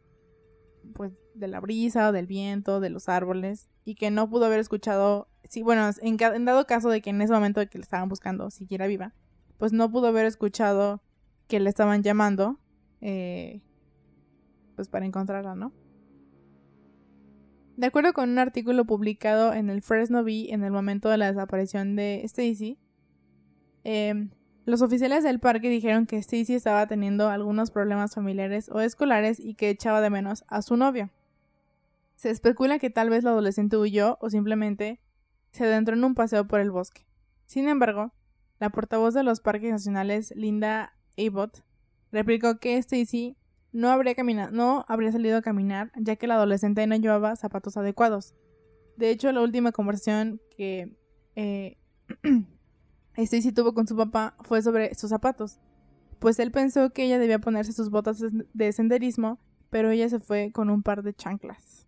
pues 0.92 1.12
de 1.34 1.48
la 1.48 1.60
brisa 1.60 2.12
del 2.12 2.26
viento, 2.26 2.80
de 2.80 2.90
los 2.90 3.08
árboles, 3.08 3.68
y 3.84 3.94
que 3.94 4.10
no 4.10 4.28
pudo 4.28 4.46
haber 4.46 4.60
escuchado, 4.60 5.28
sí, 5.48 5.62
bueno, 5.62 5.88
en, 6.02 6.44
dado 6.44 6.66
caso 6.66 6.88
de 6.90 7.00
que 7.00 7.10
en 7.10 7.20
ese 7.22 7.32
momento 7.32 7.66
que 7.68 7.78
le 7.78 7.82
estaban 7.82 8.08
buscando, 8.08 8.50
siquiera 8.50 8.86
viva, 8.86 9.14
pues 9.58 9.72
no 9.72 9.90
pudo 9.90 10.08
haber 10.08 10.26
escuchado 10.26 11.02
que 11.48 11.60
le 11.60 11.70
estaban 11.70 12.02
llamando, 12.02 12.58
eh, 13.00 13.60
pues 14.76 14.88
para 14.88 15.06
encontrarla, 15.06 15.54
¿no? 15.54 15.72
De 17.76 17.86
acuerdo 17.86 18.12
con 18.12 18.30
un 18.30 18.38
artículo 18.38 18.84
publicado 18.84 19.52
en 19.52 19.68
el 19.68 19.82
Fresno 19.82 20.22
Bee 20.22 20.52
en 20.52 20.62
el 20.62 20.70
momento 20.70 21.08
de 21.08 21.18
la 21.18 21.26
desaparición 21.26 21.96
de 21.96 22.22
Stacy, 22.24 22.78
eh, 23.82 24.28
los 24.64 24.80
oficiales 24.80 25.24
del 25.24 25.40
parque 25.40 25.68
dijeron 25.68 26.06
que 26.06 26.16
Stacy 26.16 26.54
estaba 26.54 26.86
teniendo 26.86 27.28
algunos 27.28 27.70
problemas 27.70 28.14
familiares 28.14 28.70
o 28.70 28.80
escolares 28.80 29.38
y 29.38 29.54
que 29.54 29.68
echaba 29.68 30.00
de 30.00 30.08
menos 30.08 30.44
a 30.48 30.62
su 30.62 30.76
novio. 30.76 31.10
Se 32.14 32.30
especula 32.30 32.78
que 32.78 32.88
tal 32.88 33.10
vez 33.10 33.24
la 33.24 33.30
adolescente 33.30 33.76
huyó 33.76 34.16
o 34.20 34.30
simplemente 34.30 35.00
se 35.50 35.64
adentró 35.64 35.94
en 35.94 36.04
un 36.04 36.14
paseo 36.14 36.46
por 36.46 36.60
el 36.60 36.70
bosque. 36.70 37.06
Sin 37.44 37.68
embargo, 37.68 38.12
la 38.60 38.70
portavoz 38.70 39.14
de 39.14 39.22
los 39.22 39.40
parques 39.40 39.70
nacionales, 39.70 40.32
Linda 40.36 40.94
Abbott, 41.18 41.62
replicó 42.12 42.58
que 42.58 42.76
Stacy 42.78 43.36
no 43.72 43.90
habría, 43.90 44.14
no 44.52 44.84
habría 44.88 45.12
salido 45.12 45.38
a 45.38 45.42
caminar 45.42 45.90
ya 45.96 46.16
que 46.16 46.26
la 46.26 46.36
adolescente 46.36 46.86
no 46.86 46.96
llevaba 46.96 47.36
zapatos 47.36 47.76
adecuados. 47.76 48.34
De 48.96 49.10
hecho, 49.10 49.32
la 49.32 49.42
última 49.42 49.72
conversación 49.72 50.40
que 50.56 50.96
eh, 51.34 51.76
Stacy 53.16 53.52
tuvo 53.52 53.74
con 53.74 53.86
su 53.86 53.96
papá 53.96 54.36
fue 54.42 54.62
sobre 54.62 54.94
sus 54.94 55.10
zapatos, 55.10 55.58
pues 56.18 56.38
él 56.38 56.50
pensó 56.50 56.90
que 56.90 57.04
ella 57.04 57.18
debía 57.18 57.38
ponerse 57.38 57.72
sus 57.72 57.90
botas 57.90 58.18
de 58.20 58.72
senderismo, 58.72 59.38
pero 59.70 59.90
ella 59.90 60.08
se 60.08 60.20
fue 60.20 60.52
con 60.52 60.70
un 60.70 60.82
par 60.82 61.02
de 61.02 61.12
chanclas. 61.12 61.86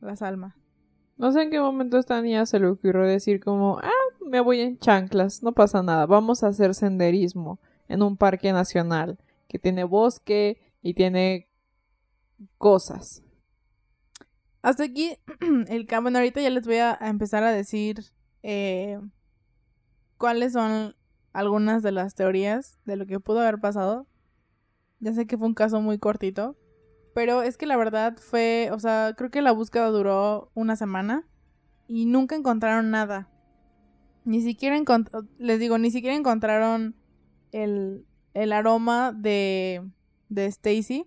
La 0.00 0.16
salma. 0.16 0.56
No 1.16 1.32
sé 1.32 1.42
en 1.42 1.50
qué 1.50 1.60
momento 1.60 1.98
esta 1.98 2.20
niña 2.22 2.46
se 2.46 2.58
le 2.58 2.66
ocurrió 2.66 3.02
decir 3.02 3.40
como, 3.40 3.78
ah, 3.78 3.90
me 4.30 4.40
voy 4.40 4.60
en 4.60 4.78
chanclas, 4.78 5.42
no 5.42 5.52
pasa 5.52 5.82
nada, 5.82 6.06
vamos 6.06 6.44
a 6.44 6.48
hacer 6.48 6.74
senderismo 6.74 7.58
en 7.88 8.02
un 8.02 8.16
parque 8.16 8.52
nacional 8.52 9.18
que 9.48 9.58
tiene 9.58 9.82
bosque 9.82 10.60
y 10.80 10.94
tiene 10.94 11.48
cosas. 12.56 13.22
Hasta 14.62 14.84
aquí 14.84 15.16
el 15.68 15.86
campo. 15.86 16.10
ahorita 16.14 16.40
ya 16.40 16.50
les 16.50 16.64
voy 16.64 16.76
a 16.76 16.96
empezar 17.00 17.42
a 17.42 17.50
decir 17.50 18.04
eh, 18.42 19.00
cuáles 20.16 20.52
son 20.52 20.94
algunas 21.32 21.82
de 21.82 21.92
las 21.92 22.14
teorías 22.14 22.78
de 22.84 22.96
lo 22.96 23.06
que 23.06 23.18
pudo 23.18 23.40
haber 23.40 23.58
pasado. 23.58 24.06
Ya 25.00 25.12
sé 25.12 25.26
que 25.26 25.36
fue 25.36 25.48
un 25.48 25.54
caso 25.54 25.80
muy 25.80 25.98
cortito, 25.98 26.56
pero 27.14 27.42
es 27.42 27.56
que 27.56 27.66
la 27.66 27.76
verdad 27.76 28.16
fue, 28.18 28.70
o 28.72 28.78
sea, 28.78 29.14
creo 29.16 29.30
que 29.30 29.42
la 29.42 29.52
búsqueda 29.52 29.88
duró 29.88 30.52
una 30.54 30.76
semana 30.76 31.26
y 31.88 32.06
nunca 32.06 32.36
encontraron 32.36 32.90
nada. 32.90 33.28
Ni 34.24 34.42
siquiera 34.42 34.78
les 35.38 35.60
digo, 35.60 35.78
ni 35.78 35.90
siquiera 35.90 36.16
encontraron 36.16 36.94
el, 37.52 38.06
el 38.34 38.52
aroma 38.52 39.12
de, 39.12 39.82
de 40.28 40.46
Stacy 40.46 41.06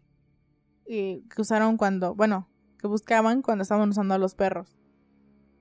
que 0.86 1.24
usaron 1.38 1.78
cuando, 1.78 2.14
bueno, 2.16 2.50
que 2.78 2.88
buscaban 2.88 3.42
cuando 3.42 3.62
estaban 3.62 3.90
usando 3.90 4.14
a 4.14 4.18
los 4.18 4.36
perros 4.36 4.78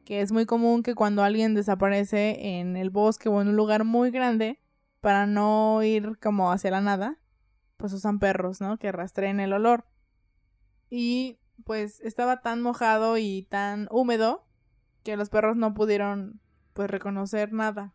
que 0.04 0.20
es 0.20 0.32
muy 0.32 0.46
común 0.46 0.82
que 0.82 0.94
cuando 0.94 1.22
alguien 1.22 1.54
desaparece 1.54 2.58
en 2.58 2.76
el 2.76 2.90
bosque 2.90 3.28
o 3.28 3.40
en 3.40 3.48
un 3.48 3.56
lugar 3.56 3.84
muy 3.84 4.10
grande, 4.10 4.60
para 5.00 5.26
no 5.26 5.82
ir 5.82 6.18
como 6.18 6.52
hacia 6.52 6.70
la 6.70 6.80
nada, 6.80 7.18
pues 7.76 7.92
usan 7.92 8.18
perros, 8.18 8.60
¿no? 8.60 8.76
Que 8.78 8.92
rastreen 8.92 9.40
el 9.40 9.52
olor. 9.52 9.86
Y 10.90 11.38
pues 11.64 12.00
estaba 12.00 12.40
tan 12.40 12.62
mojado 12.62 13.16
y 13.18 13.46
tan 13.48 13.88
húmedo 13.90 14.46
que 15.02 15.16
los 15.16 15.30
perros 15.30 15.56
no 15.56 15.74
pudieron 15.74 16.41
pues 16.72 16.90
reconocer 16.90 17.52
nada. 17.52 17.94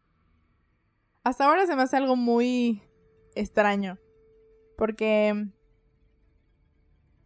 Hasta 1.23 1.45
ahora 1.45 1.65
se 1.65 1.75
me 1.75 1.81
hace 1.81 1.97
algo 1.97 2.15
muy 2.15 2.81
extraño. 3.35 3.97
Porque 4.77 5.49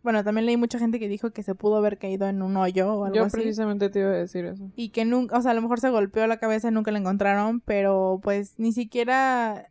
bueno, 0.04 0.24
también 0.24 0.46
leí 0.48 0.58
mucha 0.58 0.80
gente 0.80 1.00
que 1.00 1.08
dijo 1.08 1.32
que 1.32 1.44
se 1.44 1.54
pudo 1.54 1.76
haber 1.76 2.00
caído 2.00 2.28
en 2.28 2.42
un 2.42 2.58
hoyo 2.58 2.92
o 2.92 3.06
algo 3.06 3.16
Yo 3.16 3.28
precisamente 3.28 3.90
te 3.90 4.00
iba 4.00 4.10
a 4.10 4.14
decir 4.14 4.46
eso. 4.46 4.72
Y 4.76 4.90
que 4.90 5.06
nunca, 5.06 5.38
o 5.38 5.42
sea, 5.42 5.52
a 5.52 5.54
lo 5.54 5.62
mejor 5.62 5.80
se 5.80 5.90
golpeó 5.90 6.26
la 6.26 6.38
cabeza 6.38 6.70
y 6.70 6.72
nunca 6.72 6.92
la 6.92 7.00
encontraron, 7.00 7.62
pero 7.62 8.20
pues 8.24 8.58
ni 8.58 8.72
siquiera 8.72 9.70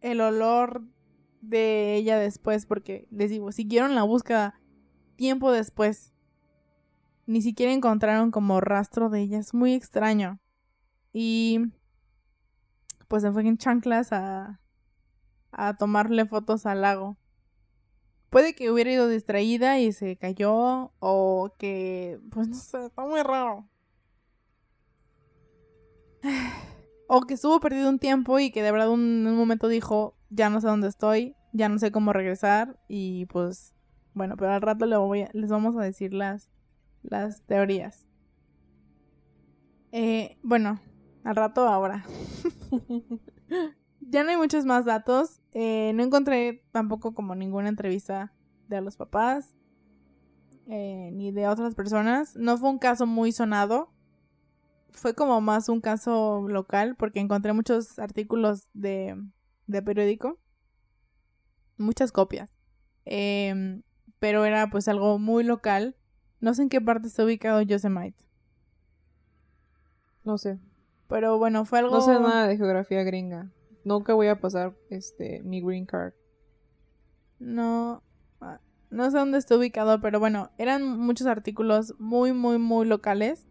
el 0.00 0.20
olor 0.20 0.82
de 1.40 1.94
ella 1.94 2.18
después, 2.18 2.66
porque 2.66 3.06
les 3.10 3.30
digo, 3.30 3.52
siguieron 3.52 3.94
la 3.94 4.02
búsqueda 4.02 4.60
tiempo 5.14 5.52
después. 5.52 6.12
Ni 7.26 7.42
siquiera 7.42 7.72
encontraron 7.72 8.32
como 8.32 8.60
rastro 8.60 9.08
de 9.08 9.20
ella, 9.20 9.38
es 9.38 9.54
muy 9.54 9.74
extraño. 9.74 10.40
Y 11.12 11.60
pues 13.08 13.22
se 13.22 13.32
fue 13.32 13.42
en 13.42 13.58
chanclas 13.58 14.12
a, 14.12 14.60
a 15.50 15.76
tomarle 15.76 16.26
fotos 16.26 16.66
al 16.66 16.80
lago. 16.82 17.16
Puede 18.30 18.54
que 18.54 18.70
hubiera 18.70 18.90
ido 18.90 19.08
distraída 19.08 19.78
y 19.78 19.92
se 19.92 20.16
cayó 20.16 20.92
o 20.98 21.54
que, 21.58 22.18
pues 22.30 22.48
no 22.48 22.54
sé, 22.54 22.86
está 22.86 23.04
muy 23.04 23.22
raro. 23.22 23.68
O 27.14 27.20
que 27.20 27.34
estuvo 27.34 27.60
perdido 27.60 27.90
un 27.90 27.98
tiempo 27.98 28.38
y 28.38 28.50
que 28.50 28.62
de 28.62 28.72
verdad 28.72 28.86
en 28.86 29.26
un 29.26 29.36
momento 29.36 29.68
dijo, 29.68 30.16
ya 30.30 30.48
no 30.48 30.62
sé 30.62 30.66
dónde 30.66 30.88
estoy, 30.88 31.36
ya 31.52 31.68
no 31.68 31.78
sé 31.78 31.92
cómo 31.92 32.14
regresar 32.14 32.80
y 32.88 33.26
pues 33.26 33.74
bueno, 34.14 34.36
pero 34.38 34.52
al 34.52 34.62
rato 34.62 34.86
les 34.86 35.50
vamos 35.50 35.76
a 35.76 35.82
decir 35.82 36.14
las, 36.14 36.48
las 37.02 37.42
teorías. 37.42 38.06
Eh, 39.90 40.38
bueno, 40.42 40.80
al 41.24 41.36
rato 41.36 41.68
ahora. 41.68 42.04
ya 44.00 44.24
no 44.24 44.30
hay 44.30 44.36
muchos 44.36 44.64
más 44.64 44.84
datos. 44.84 45.40
Eh, 45.52 45.92
no 45.94 46.02
encontré 46.02 46.64
tampoco 46.72 47.14
como 47.14 47.34
ninguna 47.34 47.68
entrevista 47.68 48.32
de 48.68 48.80
los 48.80 48.96
papás 48.96 49.54
eh, 50.66 51.10
ni 51.12 51.32
de 51.32 51.48
otras 51.48 51.74
personas. 51.74 52.36
No 52.36 52.56
fue 52.58 52.70
un 52.70 52.78
caso 52.78 53.06
muy 53.06 53.32
sonado. 53.32 53.92
Fue 54.90 55.14
como 55.14 55.40
más 55.40 55.68
un 55.68 55.80
caso 55.80 56.46
local 56.48 56.96
porque 56.96 57.20
encontré 57.20 57.52
muchos 57.52 57.98
artículos 57.98 58.68
de, 58.74 59.16
de 59.66 59.82
periódico. 59.82 60.38
Muchas 61.78 62.12
copias. 62.12 62.50
Em, 63.04 63.82
pero 64.18 64.44
era 64.44 64.70
pues 64.70 64.88
algo 64.88 65.18
muy 65.18 65.44
local. 65.44 65.96
No 66.40 66.54
sé 66.54 66.62
en 66.62 66.68
qué 66.68 66.80
parte 66.80 67.08
está 67.08 67.24
ubicado 67.24 67.62
Yosemite. 67.62 68.24
No 70.24 70.38
sé. 70.38 70.58
Pero 71.12 71.36
bueno, 71.36 71.66
fue 71.66 71.80
algo... 71.80 71.94
No 71.94 72.00
sé 72.00 72.18
nada 72.18 72.46
de 72.46 72.56
geografía 72.56 73.02
gringa. 73.02 73.52
Nunca 73.84 74.14
voy 74.14 74.28
a 74.28 74.40
pasar 74.40 74.74
este 74.88 75.42
mi 75.42 75.60
green 75.60 75.84
card. 75.84 76.14
No, 77.38 78.02
ah, 78.40 78.60
no 78.88 79.10
sé 79.10 79.18
dónde 79.18 79.36
está 79.36 79.58
ubicado, 79.58 80.00
pero 80.00 80.20
bueno, 80.20 80.50
eran 80.56 80.98
muchos 80.98 81.26
artículos 81.26 81.94
muy, 81.98 82.32
muy, 82.32 82.56
muy 82.56 82.86
locales 82.86 83.46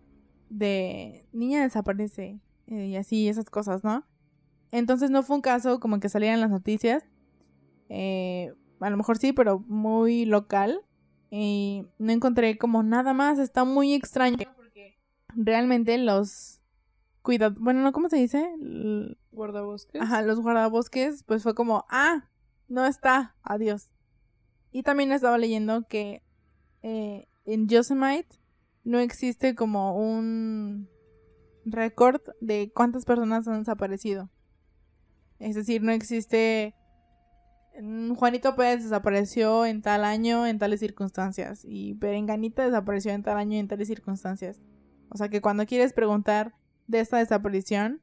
de 0.49 1.27
niña 1.33 1.61
desaparece 1.61 2.39
eh, 2.65 2.87
y 2.87 2.95
así, 2.95 3.27
esas 3.29 3.51
cosas, 3.51 3.83
¿no? 3.83 4.07
Entonces 4.71 5.11
no 5.11 5.21
fue 5.21 5.35
un 5.35 5.43
caso 5.43 5.79
como 5.79 5.99
que 5.99 6.09
salieran 6.09 6.41
las 6.41 6.49
noticias. 6.49 7.03
Eh, 7.89 8.55
a 8.79 8.89
lo 8.89 8.97
mejor 8.97 9.19
sí, 9.19 9.33
pero 9.33 9.59
muy 9.67 10.25
local. 10.25 10.81
y 11.29 11.85
no 11.99 12.11
encontré 12.11 12.57
como 12.57 12.81
nada 12.81 13.13
más. 13.13 13.37
Está 13.37 13.65
muy 13.65 13.93
extraño 13.93 14.39
porque 14.55 14.97
realmente 15.35 15.95
los 15.99 16.60
cuidados, 17.21 17.57
bueno, 17.59 17.81
¿no? 17.81 17.91
¿Cómo 17.91 18.09
se 18.09 18.17
dice? 18.17 18.53
L- 18.61 19.17
Guardabosques. 19.31 20.01
Ajá, 20.01 20.21
los 20.21 20.39
guardabosques, 20.39 21.23
pues 21.23 21.43
fue 21.43 21.55
como, 21.55 21.85
ah, 21.89 22.29
no 22.67 22.85
está, 22.85 23.35
adiós. 23.43 23.91
Y 24.71 24.83
también 24.83 25.11
estaba 25.11 25.37
leyendo 25.37 25.87
que 25.87 26.23
eh, 26.81 27.27
en 27.45 27.67
Yosemite 27.67 28.37
no 28.83 28.99
existe 28.99 29.55
como 29.55 29.95
un 29.97 30.89
récord 31.65 32.21
de 32.39 32.71
cuántas 32.73 33.05
personas 33.05 33.47
han 33.47 33.59
desaparecido. 33.59 34.29
Es 35.39 35.55
decir, 35.55 35.83
no 35.83 35.91
existe... 35.91 36.75
mm, 37.81 38.13
Juanito 38.15 38.55
Pérez 38.55 38.83
desapareció 38.83 39.65
en 39.65 39.81
tal 39.81 40.03
año, 40.05 40.47
en 40.47 40.57
tales 40.59 40.79
circunstancias. 40.79 41.61
Y 41.63 41.95
Perenganita 41.95 42.63
desapareció 42.65 43.11
en 43.11 43.23
tal 43.23 43.37
año, 43.37 43.59
en 43.59 43.67
tales 43.67 43.87
circunstancias. 43.87 44.59
O 45.09 45.17
sea 45.17 45.29
que 45.29 45.41
cuando 45.41 45.65
quieres 45.65 45.93
preguntar 45.93 46.55
de 46.91 46.99
esta 46.99 47.17
desaparición, 47.17 48.01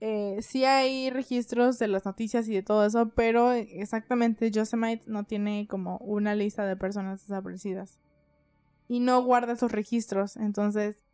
eh, 0.00 0.38
sí 0.40 0.64
hay 0.64 1.10
registros 1.10 1.78
de 1.78 1.88
las 1.88 2.06
noticias 2.06 2.48
y 2.48 2.54
de 2.54 2.62
todo 2.62 2.86
eso, 2.86 3.10
pero 3.10 3.52
exactamente 3.52 4.50
Yosemite 4.50 5.04
no 5.06 5.24
tiene 5.24 5.66
como 5.68 5.98
una 5.98 6.34
lista 6.34 6.64
de 6.64 6.76
personas 6.76 7.20
desaparecidas. 7.20 7.98
Y 8.88 9.00
no 9.00 9.22
guarda 9.22 9.52
esos 9.52 9.70
registros. 9.70 10.36
Entonces, 10.36 11.04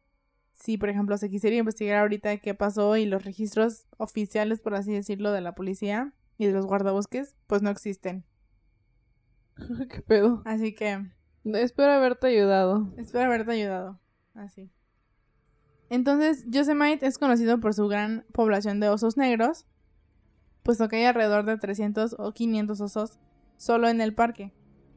si 0.52 0.78
por 0.78 0.88
ejemplo 0.88 1.18
se 1.18 1.28
quisiera 1.28 1.56
investigar 1.56 1.98
ahorita 1.98 2.38
qué 2.38 2.54
pasó 2.54 2.96
y 2.96 3.04
los 3.04 3.24
registros 3.24 3.86
oficiales, 3.98 4.60
por 4.60 4.74
así 4.74 4.92
decirlo, 4.92 5.32
de 5.32 5.40
la 5.40 5.54
policía 5.54 6.14
y 6.38 6.46
de 6.46 6.52
los 6.52 6.66
guardabosques, 6.66 7.34
pues 7.46 7.62
no 7.62 7.70
existen. 7.70 8.24
¿Qué 9.90 10.00
pedo? 10.02 10.42
Así 10.44 10.74
que 10.74 11.04
Espero 11.54 11.92
haberte 11.92 12.26
ayudado. 12.26 12.92
Espero 12.96 13.26
haberte 13.26 13.52
ayudado. 13.52 14.00
Así. 14.34 14.70
Entonces, 15.90 16.44
Yosemite 16.48 17.06
es 17.06 17.18
conocido 17.18 17.60
por 17.60 17.74
su 17.74 17.86
gran 17.88 18.24
población 18.32 18.80
de 18.80 18.88
osos 18.88 19.16
negros, 19.16 19.66
puesto 20.62 20.88
que 20.88 20.96
hay 20.96 21.04
alrededor 21.04 21.44
de 21.44 21.58
300 21.58 22.16
o 22.18 22.32
500 22.32 22.80
osos 22.80 23.18
solo 23.56 23.88
en 23.88 24.00
el 24.00 24.14
parque. 24.14 24.52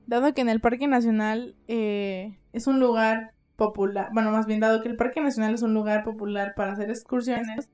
Dado 0.07 0.33
que 0.33 0.41
en 0.41 0.49
el 0.49 0.59
Parque 0.59 0.87
Nacional 0.87 1.55
eh, 1.67 2.39
es 2.51 2.65
un 2.65 2.79
lugar 2.79 3.33
popular, 3.55 4.09
bueno, 4.13 4.31
más 4.31 4.47
bien 4.47 4.59
dado 4.59 4.81
que 4.81 4.89
el 4.89 4.95
Parque 4.95 5.21
Nacional 5.21 5.53
es 5.53 5.61
un 5.61 5.73
lugar 5.73 6.03
popular 6.03 6.53
para 6.55 6.71
hacer 6.71 6.89
excursiones, 6.89 7.69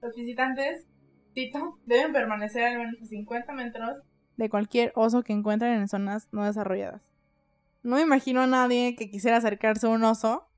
los 0.00 0.14
visitantes, 0.14 0.86
deben 1.86 2.12
permanecer 2.12 2.64
al 2.64 2.78
menos 2.78 2.94
a 3.02 3.06
50 3.06 3.52
metros 3.52 3.98
de 4.36 4.48
cualquier 4.48 4.92
oso 4.94 5.22
que 5.22 5.32
encuentren 5.32 5.74
en 5.74 5.88
zonas 5.88 6.28
no 6.32 6.44
desarrolladas. 6.44 7.02
No 7.82 7.96
me 7.96 8.02
imagino 8.02 8.40
a 8.40 8.46
nadie 8.46 8.96
que 8.96 9.10
quisiera 9.10 9.36
acercarse 9.36 9.86
a 9.86 9.90
un 9.90 10.04
oso. 10.04 10.48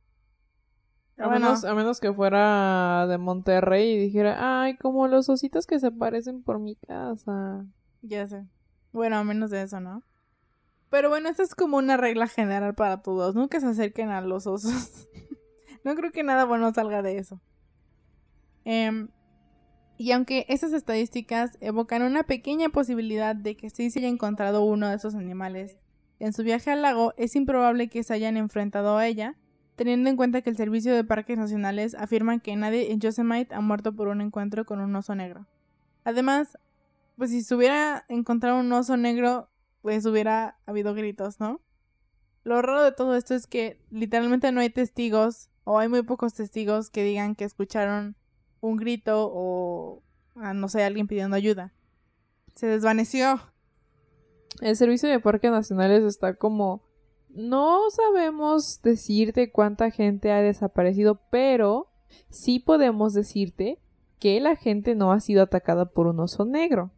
A, 1.18 1.28
Bueno, 1.28 1.46
menos, 1.46 1.64
a 1.64 1.74
menos 1.74 2.00
que 2.00 2.12
fuera 2.12 3.06
de 3.06 3.18
Monterrey 3.18 3.94
y 3.94 3.98
dijera, 3.98 4.62
ay, 4.62 4.76
como 4.76 5.08
los 5.08 5.28
ositos 5.28 5.66
que 5.66 5.80
se 5.80 5.90
parecen 5.90 6.42
por 6.42 6.58
mi 6.58 6.76
casa. 6.76 7.64
ya 8.02 8.26
sé. 8.26 8.46
Bueno, 8.92 9.16
a 9.16 9.24
menos 9.24 9.50
de 9.50 9.62
eso, 9.62 9.80
¿no? 9.80 10.02
Pero 10.90 11.08
bueno, 11.08 11.28
esta 11.28 11.42
es 11.42 11.54
como 11.54 11.78
una 11.78 11.96
regla 11.96 12.26
general 12.26 12.74
para 12.74 13.02
todos. 13.02 13.34
Nunca 13.34 13.60
se 13.60 13.66
acerquen 13.66 14.10
a 14.10 14.20
los 14.20 14.46
osos. 14.46 15.08
no 15.84 15.94
creo 15.94 16.12
que 16.12 16.22
nada 16.22 16.44
bueno 16.44 16.72
salga 16.72 17.02
de 17.02 17.18
eso. 17.18 17.40
Em, 18.64 19.08
y 19.98 20.12
aunque 20.12 20.44
estas 20.48 20.72
estadísticas 20.72 21.56
evocan 21.60 22.02
una 22.02 22.24
pequeña 22.24 22.68
posibilidad 22.68 23.34
de 23.34 23.56
que 23.56 23.70
sí 23.70 23.90
se 23.90 24.00
haya 24.00 24.08
encontrado 24.08 24.64
uno 24.64 24.88
de 24.88 24.96
esos 24.96 25.14
animales 25.14 25.76
en 26.18 26.32
su 26.32 26.42
viaje 26.42 26.70
al 26.70 26.82
lago, 26.82 27.14
es 27.16 27.36
improbable 27.36 27.88
que 27.88 28.02
se 28.02 28.14
hayan 28.14 28.36
enfrentado 28.36 28.96
a 28.96 29.06
ella, 29.06 29.36
teniendo 29.76 30.10
en 30.10 30.16
cuenta 30.16 30.42
que 30.42 30.50
el 30.50 30.56
Servicio 30.56 30.94
de 30.94 31.04
Parques 31.04 31.38
Nacionales 31.38 31.94
afirma 31.94 32.38
que 32.40 32.56
nadie 32.56 32.92
en 32.92 33.00
Yosemite 33.00 33.54
ha 33.54 33.60
muerto 33.60 33.94
por 33.94 34.08
un 34.08 34.20
encuentro 34.20 34.64
con 34.64 34.80
un 34.80 34.96
oso 34.96 35.14
negro. 35.14 35.46
Además, 36.04 36.58
pues 37.16 37.30
si 37.30 37.42
se 37.42 37.54
hubiera 37.54 38.04
encontrado 38.08 38.58
un 38.58 38.72
oso 38.72 38.96
negro, 38.96 39.48
pues 39.82 40.04
hubiera 40.06 40.58
habido 40.66 40.94
gritos, 40.94 41.40
¿no? 41.40 41.60
Lo 42.42 42.62
raro 42.62 42.82
de 42.82 42.92
todo 42.92 43.16
esto 43.16 43.34
es 43.34 43.46
que 43.46 43.80
literalmente 43.90 44.50
no 44.52 44.60
hay 44.60 44.70
testigos, 44.70 45.50
o 45.64 45.80
hay 45.80 45.88
muy 45.88 46.02
pocos 46.02 46.32
testigos 46.32 46.90
que 46.90 47.02
digan 47.02 47.34
que 47.34 47.44
escucharon 47.44 48.14
un 48.60 48.76
grito 48.76 49.28
o, 49.32 50.02
ah, 50.36 50.54
no 50.54 50.68
sé, 50.68 50.84
alguien 50.84 51.08
pidiendo 51.08 51.34
ayuda. 51.34 51.72
Se 52.54 52.68
desvaneció. 52.68 53.40
El 54.60 54.76
Servicio 54.76 55.08
de 55.08 55.18
Parques 55.20 55.50
Nacionales 55.50 56.04
está 56.04 56.34
como... 56.34 56.85
No 57.36 57.90
sabemos 57.90 58.80
decirte 58.82 59.52
cuánta 59.52 59.90
gente 59.90 60.32
ha 60.32 60.40
desaparecido, 60.40 61.20
pero 61.30 61.92
sí 62.30 62.58
podemos 62.60 63.12
decirte 63.12 63.78
que 64.18 64.40
la 64.40 64.56
gente 64.56 64.94
no 64.94 65.12
ha 65.12 65.20
sido 65.20 65.42
atacada 65.42 65.84
por 65.84 66.06
un 66.06 66.18
oso 66.18 66.46
negro. 66.46 66.92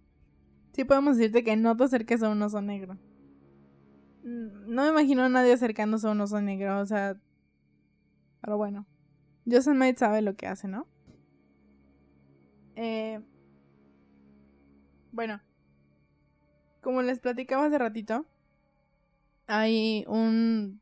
Sí 0.74 0.85
podemos 0.85 1.16
decirte 1.16 1.42
que 1.42 1.57
no 1.57 1.77
te 1.77 1.83
acerques 1.83 2.22
a 2.22 2.29
un 2.29 2.40
oso 2.40 2.62
negro. 2.62 2.96
No 4.22 4.85
me 4.85 4.90
imagino 4.90 5.24
a 5.24 5.29
nadie 5.29 5.53
acercándose 5.53 6.07
a 6.07 6.12
un 6.12 6.20
oso 6.20 6.40
negro, 6.40 6.79
o 6.79 6.87
sea... 6.87 7.20
Pero 8.40 8.57
bueno. 8.57 8.87
Yosemite 9.44 9.98
sabe 9.98 10.22
lo 10.22 10.37
que 10.37 10.46
hace, 10.46 10.68
¿no? 10.68 10.87
Eh... 12.77 13.20
Bueno. 15.11 15.40
Como 16.81 17.03
les 17.03 17.18
platicaba 17.18 17.66
hace 17.66 17.79
ratito, 17.79 18.24
hay 19.48 20.04
un... 20.06 20.80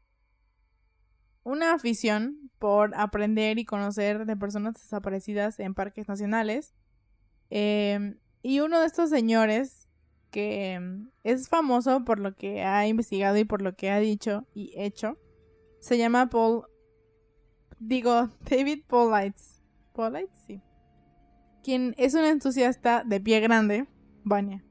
Una 1.44 1.72
afición 1.72 2.50
por 2.59 2.94
aprender 2.96 3.59
y 3.59 3.64
conocer 3.64 4.26
de 4.26 4.37
personas 4.37 4.74
desaparecidas 4.74 5.61
en 5.61 5.74
parques 5.74 6.09
nacionales. 6.09 6.74
Eh, 7.50 8.16
y 8.42 8.61
uno 8.61 8.81
de 8.81 8.87
estos 8.87 9.11
señores 9.11 9.88
que 10.31 10.79
mm, 10.81 11.09
es 11.24 11.48
famoso 11.48 12.05
por 12.05 12.18
lo 12.18 12.35
que 12.35 12.62
ha 12.62 12.87
investigado 12.87 13.37
y 13.38 13.44
por 13.44 13.62
lo 13.62 13.76
que 13.76 13.90
ha 13.90 14.00
dicho 14.00 14.44
y 14.55 14.72
hecho, 14.76 15.18
se 15.81 15.98
llama 15.98 16.29
Paul, 16.29 16.64
digo, 17.79 18.31
David 18.50 18.85
Paulites. 18.87 19.62
Paulites, 19.92 20.37
sí. 20.46 20.61
Quien 21.62 21.94
es 21.96 22.14
un 22.14 22.24
entusiasta 22.24 23.02
de 23.05 23.20
pie 23.20 23.40
grande, 23.40 23.87
Vania. 24.24 24.64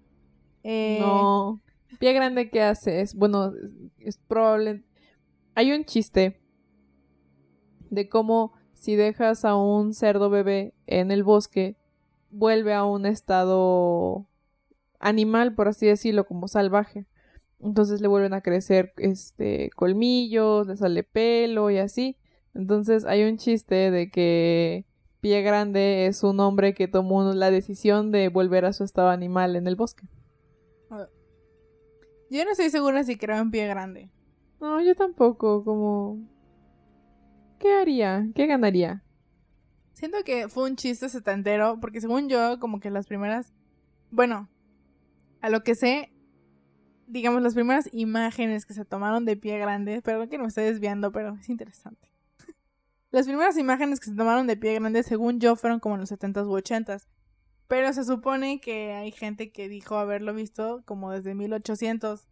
Eh, 0.64 1.00
No. 1.00 1.62
Pie 2.00 2.14
grande, 2.14 2.50
¿qué 2.50 2.62
hace? 2.62 3.02
Es, 3.02 3.16
bueno, 3.16 3.54
es 4.00 4.18
probable. 4.18 4.84
Hay 5.56 5.72
un 5.72 5.86
chiste 5.86 6.40
de 7.90 8.10
cómo 8.10 8.54
si 8.74 8.96
dejas 8.96 9.46
a 9.46 9.56
un 9.56 9.94
cerdo 9.94 10.30
bebé 10.30 10.74
en 10.86 11.12
el 11.12 11.24
bosque, 11.24 11.78
vuelve 12.30 12.74
a 12.74 12.84
un 12.84 13.06
estado 13.06 14.28
animal, 15.00 15.56
por 15.56 15.68
así 15.68 15.88
decirlo, 15.88 16.26
como 16.26 16.48
salvaje. 16.48 17.06
Entonces 17.62 18.02
le 18.02 18.08
vuelven 18.08 18.34
a 18.34 18.42
crecer 18.42 18.94
este 18.98 19.70
colmillos, 19.76 20.68
le 20.68 20.78
sale 20.78 21.04
pelo 21.04 21.72
y 21.72 21.78
así. 21.78 22.18
Entonces 22.54 23.06
hay 23.06 23.24
un 23.24 23.38
chiste 23.38 23.92
de 23.92 24.10
que 24.12 24.86
Pie 25.22 25.42
Grande 25.42 26.06
es 26.06 26.24
un 26.24 26.40
hombre 26.40 26.74
que 26.74 26.88
tomó 26.88 27.34
la 27.34 27.50
decisión 27.50 28.12
de 28.12 28.30
volver 28.30 28.66
a 28.66 28.74
su 28.74 28.84
estado 28.84 29.10
animal 29.10 29.56
en 29.56 29.68
el 29.68 29.76
bosque. 29.76 30.08
Yo 32.30 32.44
no 32.44 32.52
estoy 32.52 32.70
segura 32.70 33.04
si 33.04 33.18
creo 33.18 33.38
en 33.38 33.52
pie 33.52 33.68
grande. 33.68 34.10
No, 34.60 34.82
yo 34.82 34.96
tampoco, 34.96 35.64
como... 35.64 36.20
¿Qué 37.60 37.74
haría? 37.74 38.28
¿Qué 38.36 38.48
ganaría? 38.48 39.04
Siento 39.94 40.18
que 40.26 40.50
fue 40.50 40.70
un 40.70 40.76
chiste 40.76 41.08
setentero, 41.08 41.80
porque 41.80 42.02
según 42.02 42.28
yo, 42.28 42.60
como 42.60 42.80
que 42.80 42.90
las 42.90 43.08
primeras. 43.08 43.54
Bueno, 44.12 44.50
a 45.42 45.50
lo 45.50 45.64
que 45.64 45.76
sé, 45.76 46.12
digamos, 47.08 47.42
las 47.42 47.54
primeras 47.54 47.90
imágenes 47.94 48.66
que 48.66 48.74
se 48.74 48.84
tomaron 48.84 49.24
de 49.26 49.38
pie 49.38 49.58
grande, 49.58 50.02
perdón 50.02 50.28
que 50.28 50.38
no 50.38 50.44
me 50.44 50.50
estoy 50.50 50.66
desviando, 50.66 51.12
pero 51.12 51.36
es 51.40 51.48
interesante. 51.50 52.12
las 53.12 53.26
primeras 53.26 53.58
imágenes 53.58 54.00
que 54.00 54.10
se 54.10 54.16
tomaron 54.16 54.48
de 54.48 54.58
pie 54.58 54.74
grande, 54.74 55.04
según 55.04 55.40
yo, 55.40 55.56
fueron 55.56 55.80
como 55.80 55.96
en 55.96 56.02
los 56.02 56.12
70s 56.12 56.46
u 56.46 56.58
80s. 56.58 57.08
Pero 57.68 57.92
se 57.94 58.04
supone 58.04 58.60
que 58.60 58.94
hay 58.94 59.12
gente 59.12 59.52
que 59.52 59.68
dijo 59.70 59.98
haberlo 59.98 60.34
visto 60.34 60.84
como 60.86 61.12
desde 61.12 61.34
1800. 61.34 62.28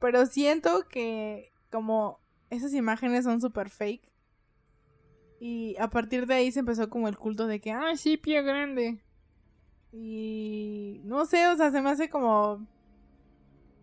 Pero 0.00 0.26
siento 0.26 0.88
que 0.88 1.52
como 1.70 2.18
esas 2.50 2.74
imágenes 2.74 3.24
son 3.24 3.40
súper 3.40 3.70
fake. 3.70 4.10
Y 5.40 5.76
a 5.78 5.90
partir 5.90 6.26
de 6.26 6.34
ahí 6.34 6.52
se 6.52 6.60
empezó 6.60 6.88
como 6.88 7.08
el 7.08 7.18
culto 7.18 7.46
de 7.46 7.60
que, 7.60 7.70
ah, 7.72 7.96
sí, 7.96 8.16
pie 8.16 8.42
grande. 8.42 9.02
Y 9.92 11.00
no 11.04 11.26
sé, 11.26 11.46
o 11.48 11.56
sea, 11.56 11.70
se 11.70 11.80
me 11.80 11.90
hace 11.90 12.08
como 12.08 12.66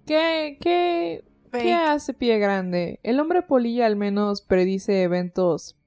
¿Qué, 0.05 0.57
qué, 0.59 1.23
fake. 1.51 1.63
¿Qué 1.63 1.73
hace 1.73 2.13
Pie 2.13 2.39
Grande? 2.39 2.99
El 3.03 3.19
hombre 3.19 3.41
polilla 3.41 3.85
al 3.85 3.95
menos 3.95 4.41
predice 4.41 5.03
eventos 5.03 5.77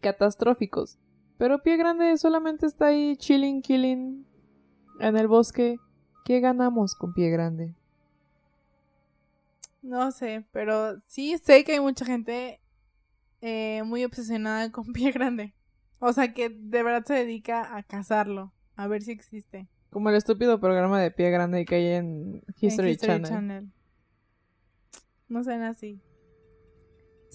catastróficos. 0.00 0.98
Pero 1.38 1.62
Pie 1.62 1.76
Grande 1.76 2.16
solamente 2.18 2.66
está 2.66 2.86
ahí 2.86 3.16
chilling, 3.16 3.62
killing 3.62 4.26
en 5.00 5.16
el 5.16 5.28
bosque. 5.28 5.78
¿Qué 6.24 6.40
ganamos 6.40 6.94
con 6.94 7.14
Pie 7.14 7.30
Grande? 7.30 7.74
No 9.82 10.10
sé, 10.10 10.44
pero 10.52 11.00
sí 11.06 11.38
sé 11.38 11.64
que 11.64 11.72
hay 11.72 11.80
mucha 11.80 12.04
gente 12.04 12.60
eh, 13.40 13.82
muy 13.84 14.04
obsesionada 14.04 14.70
con 14.70 14.84
pie 14.92 15.12
grande. 15.12 15.54
O 15.98 16.12
sea, 16.12 16.32
que 16.32 16.48
de 16.48 16.82
verdad 16.82 17.04
se 17.04 17.14
dedica 17.14 17.76
a 17.76 17.82
cazarlo, 17.82 18.52
a 18.76 18.86
ver 18.86 19.02
si 19.02 19.12
existe. 19.12 19.68
Como 19.90 20.10
el 20.10 20.16
estúpido 20.16 20.60
programa 20.60 21.00
de 21.00 21.10
pie 21.10 21.30
grande 21.30 21.64
que 21.64 21.76
hay 21.76 21.86
en 21.86 22.42
History, 22.60 22.88
en 22.88 22.92
History 22.92 22.96
Channel. 22.96 23.28
Channel. 23.28 23.72
No 25.28 25.42
sean 25.42 25.62
así. 25.62 26.00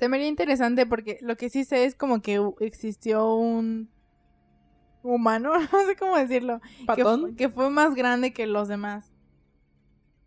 Se 0.03 0.09
me 0.09 0.17
haría 0.17 0.27
interesante 0.27 0.85
porque 0.85 1.17
lo 1.21 1.37
que 1.37 1.49
sí 1.49 1.63
sé 1.63 1.85
es 1.85 1.95
como 1.95 2.21
que 2.21 2.45
existió 2.59 3.35
un 3.35 3.89
humano, 5.01 5.53
no 5.71 5.85
sé 5.85 5.95
cómo 5.95 6.17
decirlo, 6.17 6.59
que, 6.59 6.85
¿Patón? 6.85 7.37
que 7.37 7.47
fue 7.47 7.69
más 7.69 7.95
grande 7.95 8.33
que 8.33 8.45
los 8.45 8.67
demás. 8.67 9.13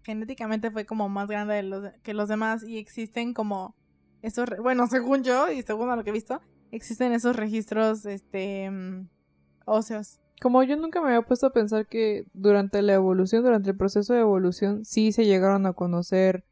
Genéticamente 0.03 0.71
fue 0.71 0.87
como 0.87 1.11
más 1.11 1.29
grande 1.29 1.57
de 1.57 1.63
los, 1.63 1.93
que 2.03 2.15
los 2.15 2.31
demás 2.31 2.63
y 2.67 2.79
existen 2.79 3.35
como 3.35 3.75
esos, 4.23 4.49
bueno, 4.63 4.87
según 4.91 5.25
yo 5.25 5.53
y 5.53 5.61
según 5.61 5.91
a 5.91 5.97
lo 5.97 6.05
que 6.05 6.09
he 6.09 6.15
visto, 6.15 6.41
existen 6.71 7.13
esos 7.13 7.37
registros, 7.37 8.07
este, 8.07 8.71
mm, 8.71 9.11
óseos. 9.67 10.21
Como 10.41 10.63
yo 10.63 10.79
nunca 10.79 11.03
me 11.03 11.09
había 11.09 11.21
puesto 11.21 11.49
a 11.49 11.53
pensar 11.53 11.87
que 11.87 12.25
durante 12.33 12.81
la 12.81 12.95
evolución, 12.95 13.45
durante 13.45 13.69
el 13.69 13.77
proceso 13.77 14.15
de 14.15 14.21
evolución, 14.21 14.87
sí 14.87 15.13
se 15.13 15.27
llegaron 15.27 15.67
a 15.67 15.75
conocer 15.75 16.47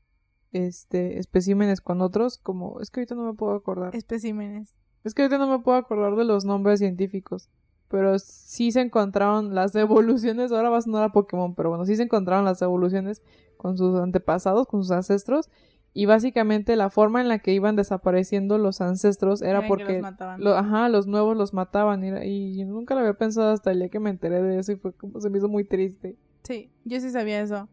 este 0.54 1.18
especímenes 1.18 1.80
con 1.80 2.00
otros, 2.00 2.38
como 2.38 2.80
es 2.80 2.90
que 2.90 3.00
ahorita 3.00 3.14
no 3.14 3.24
me 3.24 3.34
puedo 3.34 3.52
acordar. 3.54 3.94
especímenes. 3.96 4.74
Es 5.04 5.12
que 5.14 5.22
ahorita 5.22 5.38
no 5.38 5.48
me 5.48 5.58
puedo 5.62 5.76
acordar 5.76 6.16
de 6.16 6.24
los 6.24 6.44
nombres 6.44 6.78
científicos. 6.80 7.48
Pero 7.88 8.18
sí 8.18 8.72
se 8.72 8.80
encontraron 8.80 9.54
las 9.54 9.74
evoluciones. 9.76 10.50
Ahora 10.50 10.70
va 10.70 10.78
a 10.78 10.82
sonar 10.82 11.02
a 11.04 11.12
Pokémon, 11.12 11.54
pero 11.54 11.68
bueno, 11.68 11.84
sí 11.84 11.94
se 11.96 12.02
encontraron 12.04 12.44
las 12.44 12.60
evoluciones 12.62 13.22
con 13.56 13.76
sus 13.76 14.00
antepasados, 14.00 14.66
con 14.66 14.82
sus 14.82 14.90
ancestros. 14.90 15.50
Y 15.96 16.06
básicamente 16.06 16.74
la 16.74 16.90
forma 16.90 17.20
en 17.20 17.28
la 17.28 17.38
que 17.38 17.52
iban 17.52 17.76
desapareciendo 17.76 18.58
los 18.58 18.80
ancestros 18.80 19.42
era 19.42 19.60
porque 19.68 19.92
los 19.92 20.02
mataban. 20.02 20.42
lo- 20.42 20.56
ajá, 20.56 20.88
los 20.88 21.06
nuevos 21.06 21.36
los 21.36 21.52
mataban. 21.54 22.02
Y 22.24 22.56
yo 22.56 22.66
nunca 22.66 22.94
lo 22.94 23.00
había 23.00 23.14
pensado 23.14 23.50
hasta 23.52 23.70
el 23.70 23.78
día 23.78 23.88
que 23.90 24.00
me 24.00 24.10
enteré 24.10 24.42
de 24.42 24.58
eso 24.58 24.72
y 24.72 24.76
fue 24.76 24.92
como 24.92 25.20
se 25.20 25.30
me 25.30 25.38
hizo 25.38 25.48
muy 25.48 25.64
triste. 25.64 26.16
Sí, 26.42 26.70
yo 26.84 27.00
sí 27.00 27.10
sabía 27.10 27.40
eso. 27.42 27.68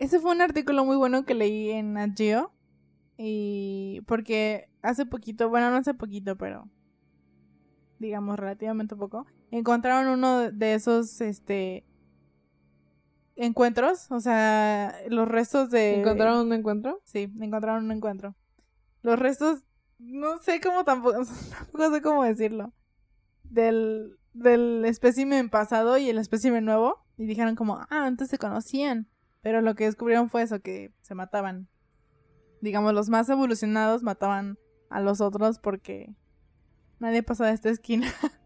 Ese 0.00 0.18
fue 0.18 0.32
un 0.32 0.40
artículo 0.40 0.84
muy 0.84 0.96
bueno 0.96 1.24
que 1.24 1.34
leí 1.34 1.70
en 1.70 1.92
Nat 1.92 2.16
Geo. 2.16 2.52
Y 3.18 4.00
porque 4.06 4.70
hace 4.80 5.04
poquito, 5.04 5.50
bueno, 5.50 5.70
no 5.70 5.76
hace 5.76 5.92
poquito, 5.92 6.36
pero 6.36 6.68
digamos 7.98 8.38
relativamente 8.38 8.96
poco, 8.96 9.26
encontraron 9.50 10.10
uno 10.10 10.50
de 10.50 10.72
esos, 10.72 11.20
este, 11.20 11.84
encuentros, 13.36 14.10
o 14.10 14.20
sea, 14.20 14.96
los 15.10 15.28
restos 15.28 15.68
de... 15.68 16.00
¿Encontraron 16.00 16.46
un 16.46 16.52
encuentro? 16.54 17.02
Sí, 17.04 17.30
encontraron 17.38 17.84
un 17.84 17.92
encuentro. 17.92 18.34
Los 19.02 19.18
restos, 19.18 19.60
no 19.98 20.38
sé 20.38 20.62
cómo 20.62 20.84
tampoco, 20.84 21.18
tampoco 21.50 21.94
sé 21.94 22.00
cómo 22.00 22.24
decirlo. 22.24 22.72
Del, 23.44 24.18
del 24.32 24.82
espécimen 24.86 25.50
pasado 25.50 25.98
y 25.98 26.08
el 26.08 26.16
espécimen 26.16 26.64
nuevo. 26.64 27.04
Y 27.18 27.26
dijeron 27.26 27.54
como, 27.54 27.76
ah, 27.76 28.06
antes 28.06 28.28
se 28.28 28.38
conocían. 28.38 29.06
Pero 29.42 29.62
lo 29.62 29.74
que 29.74 29.84
descubrieron 29.84 30.28
fue 30.28 30.42
eso, 30.42 30.60
que 30.60 30.92
se 31.00 31.14
mataban. 31.14 31.68
Digamos, 32.60 32.92
los 32.92 33.08
más 33.08 33.28
evolucionados 33.28 34.02
mataban 34.02 34.58
a 34.90 35.00
los 35.00 35.20
otros 35.20 35.58
porque 35.58 36.14
nadie 36.98 37.22
pasa 37.22 37.46
de 37.46 37.52
esta 37.52 37.70
esquina. 37.70 38.06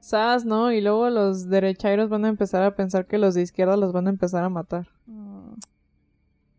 Sas, 0.00 0.44
¿no? 0.44 0.72
Y 0.72 0.80
luego 0.80 1.08
los 1.10 1.48
derechairos 1.48 2.08
van 2.08 2.24
a 2.24 2.28
empezar 2.28 2.62
a 2.62 2.74
pensar 2.74 3.06
que 3.06 3.18
los 3.18 3.34
de 3.34 3.42
izquierda 3.42 3.76
los 3.76 3.92
van 3.92 4.08
a 4.08 4.10
empezar 4.10 4.44
a 4.44 4.48
matar. 4.48 4.88
Mm, 5.06 5.54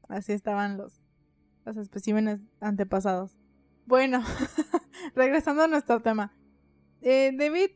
Así 0.07 0.31
estaban 0.31 0.77
los, 0.77 1.01
los 1.65 1.77
especímenes 1.77 2.39
antepasados. 2.59 3.37
Bueno, 3.85 4.23
regresando 5.15 5.63
a 5.63 5.67
nuestro 5.67 6.01
tema. 6.01 6.33
Eh, 7.01 7.31
David 7.37 7.71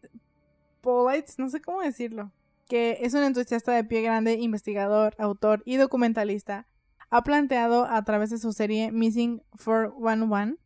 Polites, 0.81 1.37
no 1.37 1.49
sé 1.49 1.59
cómo 1.61 1.81
decirlo, 1.81 2.31
que 2.67 2.99
es 3.01 3.13
un 3.13 3.23
entusiasta 3.23 3.71
de 3.71 3.83
pie 3.83 4.01
grande, 4.01 4.33
investigador, 4.33 5.15
autor 5.17 5.63
y 5.65 5.77
documentalista, 5.77 6.67
ha 7.09 7.23
planteado 7.23 7.85
a 7.85 8.03
través 8.03 8.29
de 8.29 8.37
su 8.37 8.51
serie 8.51 8.91
Missing 8.91 9.41
411, 9.63 10.57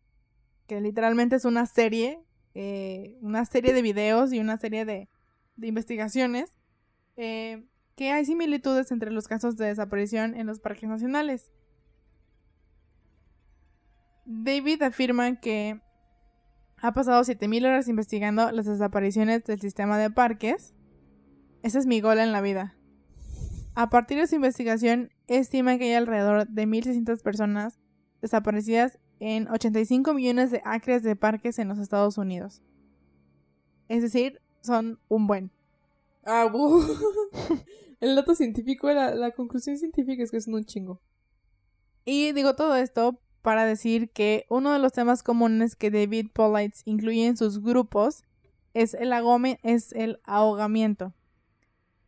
que 0.68 0.82
literalmente 0.82 1.36
es 1.36 1.46
una 1.46 1.66
serie, 1.66 2.20
eh, 2.56 3.18
una 3.22 3.46
serie 3.46 3.74
de 3.74 3.82
videos 3.82 4.34
y 4.34 4.40
una 4.40 4.58
serie 4.58 4.86
de, 4.86 5.10
investigaciones, 5.62 6.58
eh, 7.18 7.68
que 7.96 8.12
hay 8.12 8.26
similitudes 8.26 8.92
entre 8.92 9.12
los 9.12 9.28
casos 9.28 9.58
de 9.58 9.68
desaparición 9.68 10.36
en 10.36 10.48
los 10.48 10.60
parques 10.60 10.90
nacionales. 10.90 11.52
David 14.26 14.82
afirma 14.82 15.40
que 15.40 15.82
ha 16.78 16.94
pasado 16.94 17.24
7000 17.24 17.66
horas 17.66 17.88
investigando 17.88 18.52
las 18.52 18.66
desapariciones 18.66 19.44
del 19.44 19.60
sistema 19.62 20.00
de 20.00 20.10
parques. 20.10 20.74
Ese 21.64 21.80
es 21.80 21.86
mi 21.86 22.02
gol 22.02 22.20
en 22.20 22.32
la 22.32 22.42
vida. 22.42 22.76
A 23.76 23.90
partir 23.90 24.18
de 24.18 24.28
su 24.28 24.36
investigación, 24.36 25.12
estima 25.28 25.78
que 25.78 25.86
hay 25.86 25.94
alrededor 25.94 26.48
de 26.48 26.66
1600 26.66 27.22
personas 27.22 27.80
desaparecidas 28.22 29.00
en 29.20 29.48
85 29.50 30.14
millones 30.14 30.52
de 30.52 30.62
acres 30.66 31.04
de 31.04 31.16
parques 31.16 31.60
en 31.60 31.68
los 31.68 31.80
Estados 31.80 32.18
Unidos. 32.18 32.62
Es 33.88 34.02
decir, 34.02 34.42
son 34.62 35.00
un 35.08 35.28
buen. 35.28 35.52
Ah. 36.26 36.52
El 38.00 38.16
dato 38.16 38.34
científico, 38.34 38.92
la, 38.92 39.14
la 39.14 39.32
conclusión 39.32 39.78
científica 39.78 40.24
es 40.24 40.32
que 40.32 40.42
son 40.42 40.56
un 40.56 40.66
chingo. 40.66 41.00
Y 42.04 42.32
digo 42.32 42.56
todo 42.56 42.76
esto 42.76 43.22
para 43.44 43.66
decir 43.66 44.10
que 44.12 44.46
uno 44.50 44.72
de 44.74 44.80
los 44.80 44.92
temas 44.94 45.22
comunes 45.24 45.76
que 45.76 45.92
David 45.92 46.28
Polites 46.34 46.82
incluye 46.86 47.28
en 47.28 47.38
sus 47.38 47.62
grupos 47.62 48.24
es 48.74 48.96
el, 48.96 49.12
agome- 49.14 49.60
es 49.64 49.94
el 49.94 50.20
ahogamiento. 50.24 51.14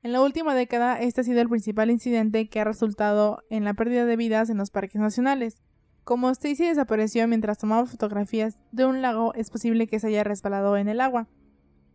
En 0.04 0.12
la 0.12 0.22
última 0.22 0.54
década, 0.54 1.00
este 1.00 1.22
ha 1.22 1.24
sido 1.24 1.39
el 1.39 1.48
principal 1.48 1.89
incidente 1.89 2.50
que 2.50 2.60
ha 2.60 2.66
resultado 2.66 3.42
en 3.50 3.63
la 3.63 3.74
pérdida 3.74 4.04
de 4.06 4.18
vidas 4.18 4.50
en 4.50 4.58
los 4.58 4.70
parques 4.70 5.00
nacionales. 5.00 5.62
Como 6.04 6.30
Stacy 6.30 6.66
desapareció 6.66 7.26
mientras 7.30 7.58
tomaba 7.58 7.86
fotografías 7.86 8.58
de 8.74 8.86
un 8.86 9.02
lago, 9.02 9.34
es 9.34 9.50
posible 9.50 9.88
que 9.88 10.02
se 10.02 10.08
haya 10.08 10.26
resbalado 10.26 10.76
en 10.76 10.89
el 10.89 11.00
agua. 11.00 11.30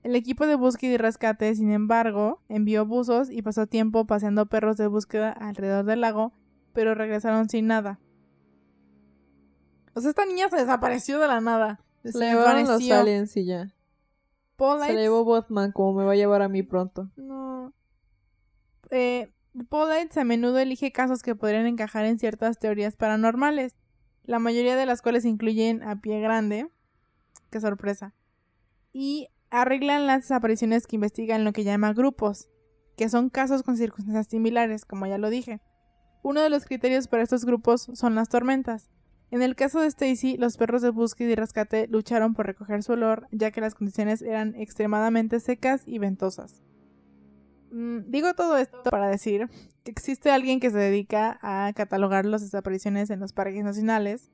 El 0.03 0.17
equipo 0.17 0.47
de 0.47 0.55
búsqueda 0.55 0.95
y 0.95 0.97
rescate, 0.97 1.55
sin 1.55 1.71
embargo, 1.71 2.41
envió 2.49 2.87
buzos 2.87 3.29
y 3.31 3.43
pasó 3.43 3.67
tiempo 3.67 4.07
paseando 4.07 4.47
perros 4.47 4.79
de 4.79 4.87
búsqueda 4.87 5.31
alrededor 5.31 5.85
del 5.85 6.01
lago, 6.01 6.33
pero 6.73 6.95
regresaron 6.95 7.51
sin 7.51 7.67
nada. 7.67 8.01
O 9.95 10.01
sea, 10.01 10.09
esta 10.09 10.25
niña 10.25 10.49
se 10.49 10.57
desapareció 10.57 11.19
de 11.19 11.27
la 11.27 11.43
nada. 11.43 11.85
Se 12.05 12.13
Se 12.13 12.19
le 12.21 12.31
llevaron 12.31 12.67
los 12.67 12.91
aliens 12.91 13.37
y 13.37 13.45
ya. 13.45 13.75
Se 14.87 14.95
llevó 14.95 15.25
Botman 15.25 15.73
como 15.73 15.93
me 15.93 16.05
va 16.05 16.13
a 16.13 16.17
llevar 16.17 16.41
a 16.41 16.49
mí 16.49 16.63
pronto. 16.63 17.11
No. 17.17 17.58
Eh, 18.91 19.31
a 20.17 20.25
menudo 20.25 20.59
elige 20.59 20.93
casos 20.93 21.23
que 21.23 21.35
podrían 21.35 21.67
encajar 21.67 22.05
en 22.05 22.19
ciertas 22.19 22.59
teorías 22.59 22.97
paranormales, 22.97 23.77
la 24.25 24.39
mayoría 24.39 24.77
de 24.77 24.87
las 24.87 25.03
cuales 25.03 25.25
incluyen 25.25 25.83
a 25.83 26.01
pie 26.01 26.21
grande. 26.21 26.69
Qué 27.51 27.61
sorpresa. 27.61 28.15
Y 28.93 29.29
arreglan 29.51 30.07
las 30.07 30.23
desapariciones 30.23 30.87
que 30.87 30.97
investigan 30.97 31.45
lo 31.45 31.53
que 31.53 31.65
llama 31.65 31.93
grupos, 31.93 32.49
que 32.97 33.09
son 33.09 33.31
casos 33.31 33.63
con 33.63 33.77
circunstancias 33.77 34.27
similares, 34.29 34.85
como 34.85 35.07
ya 35.07 35.19
lo 35.19 35.31
dije. 35.31 35.61
Uno 36.23 36.41
de 36.41 36.51
los 36.51 36.65
criterios 36.65 37.09
para 37.09 37.23
estos 37.23 37.45
grupos 37.45 37.89
son 37.95 38.15
las 38.15 38.29
tormentas. 38.29 38.91
En 39.31 39.43
el 39.43 39.57
caso 39.57 39.81
de 39.81 39.89
Stacy, 39.89 40.37
los 40.37 40.57
perros 40.57 40.83
de 40.83 40.91
búsqueda 40.91 41.31
y 41.31 41.35
rescate 41.35 41.87
lucharon 41.87 42.35
por 42.35 42.47
recoger 42.47 42.83
su 42.83 42.93
olor, 42.93 43.29
ya 43.31 43.51
que 43.51 43.61
las 43.61 43.75
condiciones 43.75 44.23
eran 44.23 44.55
extremadamente 44.55 45.39
secas 45.41 45.83
y 45.87 45.99
ventosas. 45.99 46.63
Mm, 47.71 48.11
digo 48.11 48.35
todo 48.35 48.57
esto 48.57 48.83
para 48.85 49.09
decir 49.09 49.49
que 49.85 49.91
existe 49.91 50.31
alguien 50.31 50.61
que 50.61 50.71
se 50.71 50.79
dedica 50.79 51.39
a 51.43 51.73
catalogar 51.75 52.25
las 52.25 52.43
desapariciones 52.43 53.11
en 53.11 53.21
los 53.21 53.33
parques 53.33 53.65
nacionales. 53.65 54.31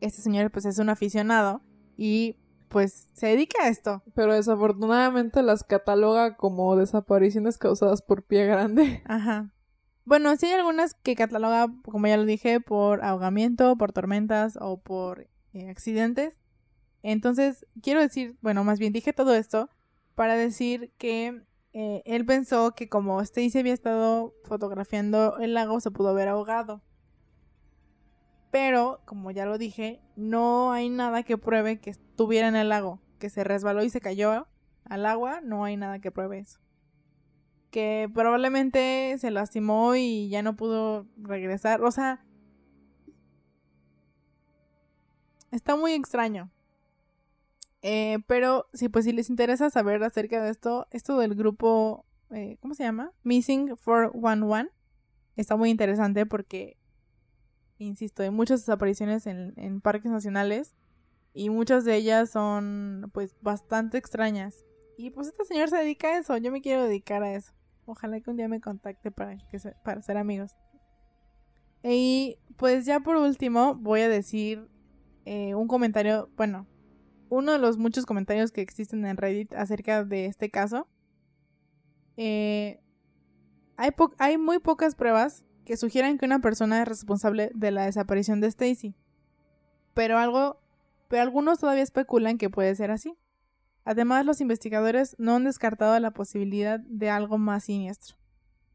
Este 0.00 0.22
señor 0.22 0.50
pues 0.50 0.64
es 0.64 0.78
un 0.78 0.88
aficionado 0.88 1.62
y 1.96 2.36
pues 2.68 3.08
se 3.12 3.28
dedica 3.28 3.64
a 3.64 3.68
esto. 3.68 4.02
Pero 4.14 4.34
desafortunadamente 4.34 5.42
las 5.42 5.62
cataloga 5.64 6.36
como 6.36 6.76
desapariciones 6.76 7.58
causadas 7.58 8.02
por 8.02 8.24
pie 8.24 8.46
grande. 8.46 9.02
Ajá. 9.06 9.52
Bueno, 10.04 10.34
sí 10.36 10.46
hay 10.46 10.52
algunas 10.52 10.94
que 10.94 11.14
cataloga, 11.14 11.68
como 11.84 12.06
ya 12.06 12.16
lo 12.16 12.24
dije, 12.24 12.60
por 12.60 13.02
ahogamiento, 13.04 13.76
por 13.76 13.92
tormentas 13.92 14.58
o 14.60 14.78
por 14.78 15.28
eh, 15.54 15.70
accidentes. 15.70 16.36
Entonces, 17.02 17.66
quiero 17.80 18.00
decir, 18.00 18.36
bueno, 18.42 18.64
más 18.64 18.78
bien 18.78 18.92
dije 18.92 19.12
todo 19.12 19.34
esto 19.34 19.70
para 20.14 20.34
decir 20.34 20.92
que 20.98 21.42
eh, 21.74 22.02
él 22.06 22.24
pensó 22.24 22.74
que 22.74 22.88
como 22.88 23.20
Stacy 23.20 23.58
había 23.58 23.74
estado 23.74 24.34
fotografiando 24.44 25.38
el 25.38 25.52
lago, 25.52 25.80
se 25.80 25.90
pudo 25.90 26.08
haber 26.08 26.28
ahogado. 26.28 26.82
Pero, 28.50 29.02
como 29.04 29.30
ya 29.30 29.44
lo 29.44 29.58
dije, 29.58 30.00
no 30.16 30.72
hay 30.72 30.88
nada 30.88 31.24
que 31.24 31.36
pruebe 31.36 31.80
que 31.80 31.90
estuviera 31.90 32.48
en 32.48 32.56
el 32.56 32.70
lago, 32.70 33.00
que 33.18 33.28
se 33.28 33.44
resbaló 33.44 33.82
y 33.84 33.90
se 33.90 34.00
cayó 34.00 34.46
al 34.84 35.04
agua, 35.06 35.40
no 35.42 35.64
hay 35.64 35.76
nada 35.76 35.98
que 35.98 36.10
pruebe 36.10 36.38
eso 36.38 36.64
que 37.74 38.08
probablemente 38.14 39.16
se 39.18 39.32
lastimó 39.32 39.96
y 39.96 40.28
ya 40.28 40.44
no 40.44 40.54
pudo 40.54 41.08
regresar. 41.16 41.82
O 41.82 41.90
sea, 41.90 42.24
está 45.50 45.74
muy 45.74 45.92
extraño. 45.92 46.52
Eh, 47.86 48.20
pero 48.26 48.66
sí, 48.72 48.88
pues 48.88 49.04
si 49.04 49.12
les 49.12 49.28
interesa 49.28 49.68
saber 49.68 50.02
acerca 50.02 50.42
de 50.42 50.50
esto, 50.50 50.86
esto 50.90 51.18
del 51.18 51.34
grupo, 51.34 52.06
eh, 52.30 52.56
¿cómo 52.62 52.72
se 52.72 52.82
llama? 52.82 53.12
Missing 53.24 53.76
411. 53.76 54.72
Está 55.36 55.56
muy 55.56 55.68
interesante 55.68 56.24
porque, 56.24 56.78
insisto, 57.76 58.22
hay 58.22 58.30
muchas 58.30 58.60
desapariciones 58.60 59.26
en, 59.26 59.52
en 59.58 59.82
parques 59.82 60.10
nacionales 60.10 60.74
y 61.34 61.50
muchas 61.50 61.84
de 61.84 61.96
ellas 61.96 62.30
son 62.30 63.10
pues 63.12 63.36
bastante 63.42 63.98
extrañas. 63.98 64.64
Y 64.96 65.10
pues 65.10 65.26
esta 65.26 65.44
señora 65.44 65.68
se 65.68 65.76
dedica 65.76 66.08
a 66.08 66.18
eso, 66.18 66.38
yo 66.38 66.50
me 66.50 66.62
quiero 66.62 66.84
dedicar 66.84 67.22
a 67.22 67.34
eso. 67.34 67.52
Ojalá 67.84 68.18
que 68.18 68.30
un 68.30 68.38
día 68.38 68.48
me 68.48 68.62
contacte 68.62 69.10
para, 69.10 69.36
que 69.36 69.58
para 69.84 70.00
ser 70.00 70.16
amigos. 70.16 70.56
Y 71.82 72.38
pues 72.56 72.86
ya 72.86 73.00
por 73.00 73.16
último 73.16 73.74
voy 73.74 74.00
a 74.00 74.08
decir 74.08 74.70
eh, 75.26 75.54
un 75.54 75.68
comentario, 75.68 76.30
bueno, 76.34 76.66
uno 77.28 77.52
de 77.52 77.58
los 77.58 77.78
muchos 77.78 78.06
comentarios 78.06 78.52
que 78.52 78.60
existen 78.60 79.04
en 79.04 79.16
Reddit 79.16 79.54
acerca 79.54 80.04
de 80.04 80.26
este 80.26 80.50
caso. 80.50 80.86
Eh, 82.16 82.80
hay, 83.76 84.38
muy 84.38 84.58
pocas 84.58 84.94
pruebas 84.94 85.44
que 85.64 85.76
sugieran 85.76 86.18
que 86.18 86.26
una 86.26 86.40
persona 86.40 86.82
es 86.82 86.88
responsable 86.88 87.50
de 87.54 87.70
la 87.70 87.86
desaparición 87.86 88.40
de 88.40 88.48
Stacy. 88.48 88.94
Pero 89.94 90.18
algo, 90.18 90.60
pero 91.08 91.22
algunos 91.22 91.58
todavía 91.58 91.82
especulan 91.82 92.38
que 92.38 92.50
puede 92.50 92.74
ser 92.74 92.90
así. 92.90 93.16
Además, 93.84 94.24
los 94.24 94.40
investigadores 94.40 95.14
no 95.18 95.36
han 95.36 95.44
descartado 95.44 95.98
la 96.00 96.12
posibilidad 96.12 96.80
de 96.80 97.10
algo 97.10 97.38
más 97.38 97.64
siniestro. 97.64 98.16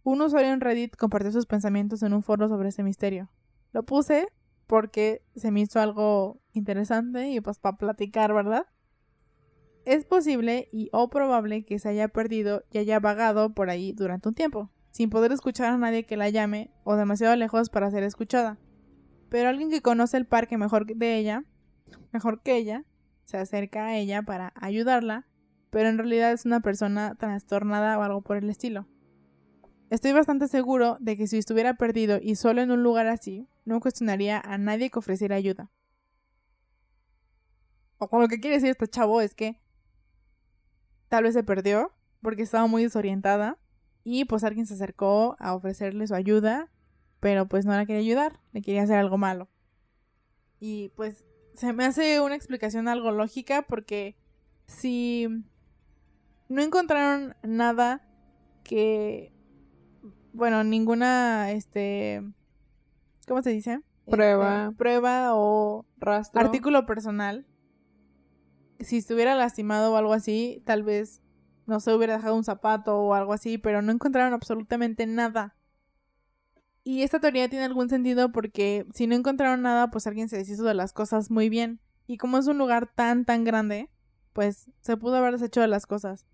Un 0.03 0.21
usuario 0.21 0.51
en 0.51 0.61
Reddit 0.61 0.95
compartió 0.95 1.31
sus 1.31 1.45
pensamientos 1.45 2.03
en 2.03 2.13
un 2.13 2.23
foro 2.23 2.47
sobre 2.47 2.69
ese 2.69 2.83
misterio. 2.83 3.29
Lo 3.71 3.83
puse 3.83 4.29
porque 4.69 5.23
se 5.35 5.49
me 5.49 5.61
hizo 5.61 5.79
algo 5.79 6.39
interesante 6.53 7.31
y 7.31 7.41
pues 7.41 7.57
para 7.57 7.75
platicar, 7.75 8.35
¿verdad? 8.35 8.67
Es 9.83 10.05
posible 10.05 10.69
y 10.71 10.89
o 10.93 11.09
probable 11.09 11.65
que 11.65 11.79
se 11.79 11.89
haya 11.89 12.07
perdido 12.07 12.63
y 12.71 12.77
haya 12.77 12.99
vagado 12.99 13.55
por 13.55 13.71
ahí 13.71 13.93
durante 13.93 14.29
un 14.29 14.35
tiempo, 14.35 14.69
sin 14.91 15.09
poder 15.09 15.31
escuchar 15.31 15.73
a 15.73 15.77
nadie 15.79 16.05
que 16.05 16.17
la 16.17 16.29
llame 16.29 16.69
o 16.83 16.95
demasiado 16.95 17.35
lejos 17.35 17.71
para 17.71 17.89
ser 17.89 18.03
escuchada. 18.03 18.59
Pero 19.29 19.49
alguien 19.49 19.71
que 19.71 19.81
conoce 19.81 20.17
el 20.17 20.27
parque 20.27 20.55
mejor 20.59 20.85
de 20.85 21.17
ella, 21.17 21.45
mejor 22.11 22.43
que 22.43 22.55
ella, 22.55 22.85
se 23.23 23.37
acerca 23.37 23.87
a 23.87 23.97
ella 23.97 24.21
para 24.21 24.53
ayudarla, 24.55 25.25
pero 25.71 25.89
en 25.89 25.97
realidad 25.97 26.31
es 26.31 26.45
una 26.45 26.59
persona 26.59 27.15
trastornada 27.15 27.97
o 27.97 28.03
algo 28.03 28.21
por 28.21 28.37
el 28.37 28.51
estilo. 28.51 28.85
Estoy 29.89 30.11
bastante 30.11 30.47
seguro 30.47 30.97
de 30.99 31.17
que 31.17 31.25
si 31.25 31.37
estuviera 31.37 31.73
perdido 31.73 32.19
y 32.21 32.35
solo 32.35 32.61
en 32.61 32.69
un 32.69 32.83
lugar 32.83 33.07
así, 33.07 33.47
no 33.65 33.79
cuestionaría 33.79 34.39
a 34.39 34.57
nadie 34.59 34.91
que 34.91 34.99
ofreciera 34.99 35.35
ayuda. 35.35 35.71
O 37.97 38.07
con 38.07 38.21
lo 38.21 38.27
que 38.27 38.39
quiere 38.39 38.57
decir 38.57 38.69
este 38.69 38.87
chavo 38.87 39.19
es 39.19 39.33
que 39.33 39.59
tal 41.07 41.23
vez 41.23 41.33
se 41.33 41.43
perdió 41.43 41.91
porque 42.21 42.43
estaba 42.43 42.67
muy 42.67 42.83
desorientada 42.83 43.57
y 44.03 44.25
pues 44.25 44.43
alguien 44.43 44.67
se 44.67 44.75
acercó 44.75 45.35
a 45.39 45.55
ofrecerle 45.55 46.05
su 46.05 46.13
ayuda, 46.13 46.71
pero 47.19 47.47
pues 47.47 47.65
no 47.65 47.71
la 47.71 47.85
quería 47.85 48.01
ayudar, 48.01 48.39
le 48.53 48.61
quería 48.61 48.83
hacer 48.83 48.97
algo 48.97 49.17
malo. 49.17 49.49
Y 50.59 50.89
pues 50.89 51.25
se 51.55 51.73
me 51.73 51.85
hace 51.85 52.19
una 52.21 52.35
explicación 52.35 52.87
algo 52.87 53.11
lógica 53.11 53.63
porque 53.63 54.15
si 54.67 55.27
no 56.47 56.61
encontraron 56.61 57.35
nada 57.43 58.07
que 58.63 59.33
bueno, 60.33 60.63
ninguna 60.63 61.51
este 61.51 62.23
¿cómo 63.27 63.41
se 63.41 63.51
dice? 63.51 63.81
Prueba, 64.09 64.65
este, 64.65 64.75
prueba 64.75 65.35
o 65.35 65.85
rastro, 65.97 66.41
artículo 66.41 66.85
personal. 66.85 67.45
Si 68.79 68.97
estuviera 68.97 69.35
lastimado 69.35 69.93
o 69.93 69.97
algo 69.97 70.13
así, 70.13 70.63
tal 70.65 70.83
vez 70.83 71.21
no 71.67 71.79
se 71.79 71.93
hubiera 71.93 72.17
dejado 72.17 72.35
un 72.35 72.43
zapato 72.43 72.97
o 72.97 73.13
algo 73.13 73.33
así, 73.33 73.57
pero 73.57 73.81
no 73.81 73.91
encontraron 73.91 74.33
absolutamente 74.33 75.05
nada. 75.05 75.55
Y 76.83 77.03
esta 77.03 77.19
teoría 77.19 77.49
tiene 77.49 77.65
algún 77.65 77.89
sentido 77.89 78.31
porque 78.31 78.87
si 78.93 79.05
no 79.05 79.15
encontraron 79.15 79.61
nada, 79.61 79.91
pues 79.91 80.07
alguien 80.07 80.29
se 80.29 80.37
deshizo 80.37 80.63
de 80.63 80.73
las 80.73 80.93
cosas 80.93 81.29
muy 81.29 81.49
bien. 81.49 81.79
Y 82.07 82.17
como 82.17 82.39
es 82.39 82.47
un 82.47 82.57
lugar 82.57 82.91
tan, 82.95 83.25
tan 83.25 83.43
grande, 83.43 83.89
pues 84.33 84.71
se 84.81 84.97
pudo 84.97 85.17
haber 85.17 85.33
deshecho 85.33 85.61
de 85.61 85.67
las 85.67 85.85
cosas. 85.85 86.25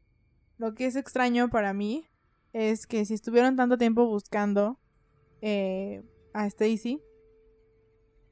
Lo 0.57 0.73
que 0.73 0.85
es 0.85 0.95
extraño 0.95 1.49
para 1.49 1.73
mí 1.73 2.07
es 2.55 2.87
que 2.87 3.03
si 3.03 3.13
estuvieron 3.13 3.57
tanto 3.57 3.77
tiempo 3.77 4.05
buscando 4.05 4.79
eh, 5.41 6.03
a 6.33 6.45
Stacy, 6.47 7.01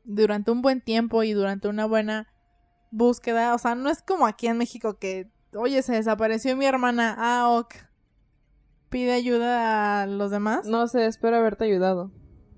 durante 0.06 0.50
un 0.50 0.62
buen 0.62 0.80
tiempo 0.80 1.24
y 1.24 1.34
durante 1.34 1.68
una 1.68 1.86
buena 1.86 2.34
búsqueda, 2.90 3.54
o 3.54 3.58
sea, 3.58 3.76
no 3.76 3.90
es 3.90 4.02
como 4.02 4.26
aquí 4.26 4.48
en 4.48 4.58
México 4.58 4.98
que, 4.98 5.30
oye, 5.54 5.82
se 5.82 5.92
desapareció 5.92 6.56
mi 6.56 6.66
hermana, 6.66 7.14
ah, 7.18 7.50
ok, 7.50 7.76
pide 8.88 9.12
ayuda 9.12 10.04
a 10.04 10.08
los 10.08 10.32
demás. 10.32 10.66
No 10.68 10.88
sé, 10.88 11.06
espero 11.06 11.36
haberte 11.36 11.66
ayudado. 11.66 12.10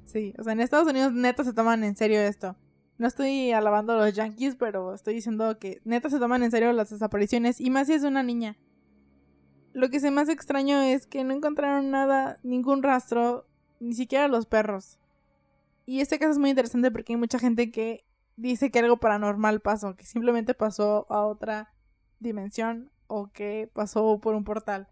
Sí, 0.04 0.36
o 0.38 0.44
sea, 0.44 0.54
en 0.54 0.60
Estados 0.60 0.88
Unidos 0.88 1.14
neta 1.14 1.44
se 1.44 1.54
toman 1.54 1.84
en 1.84 1.96
serio 1.96 2.20
esto. 2.20 2.56
No 3.00 3.08
estoy 3.08 3.54
alabando 3.54 3.94
a 3.94 3.98
los 3.98 4.14
yankees, 4.14 4.56
pero 4.56 4.94
estoy 4.94 5.16
diciendo 5.16 5.58
que 5.58 5.82
neta 5.84 6.12
se 6.12 6.20
toman 6.20 6.44
en 6.44 6.52
serio 6.52 6.72
las 6.74 6.92
desapariciones 6.92 7.60
y 7.60 7.72
más 7.72 7.88
si 7.88 7.94
es 7.94 8.04
una 8.04 8.22
niña. 8.22 8.56
Lo 9.76 9.90
que 9.90 10.00
se 10.00 10.10
más 10.10 10.30
extraño 10.30 10.82
es 10.82 11.06
que 11.06 11.26
no 11.26 11.34
encontraron 11.34 11.92
nada, 11.92 12.40
ningún 12.44 12.82
rastro, 12.82 13.46
ni 13.82 13.94
siquiera 13.94 14.30
los 14.30 14.46
perros. 14.46 15.00
Y 15.86 16.00
este 16.00 16.18
caso 16.18 16.32
es 16.32 16.38
muy 16.38 16.50
interesante 16.50 16.92
porque 16.92 17.12
hay 17.12 17.18
mucha 17.18 17.40
gente 17.40 17.72
que 17.72 18.06
dice 18.38 18.72
que 18.72 18.80
algo 18.80 18.96
paranormal 19.02 19.60
pasó, 19.60 19.98
que 19.98 20.06
simplemente 20.06 20.54
pasó 20.54 21.06
a 21.10 21.26
otra 21.26 21.74
dimensión 22.22 22.90
o 23.08 23.34
que 23.34 23.70
pasó 23.74 24.18
por 24.22 24.36
un 24.36 24.46
portal. 24.46 24.88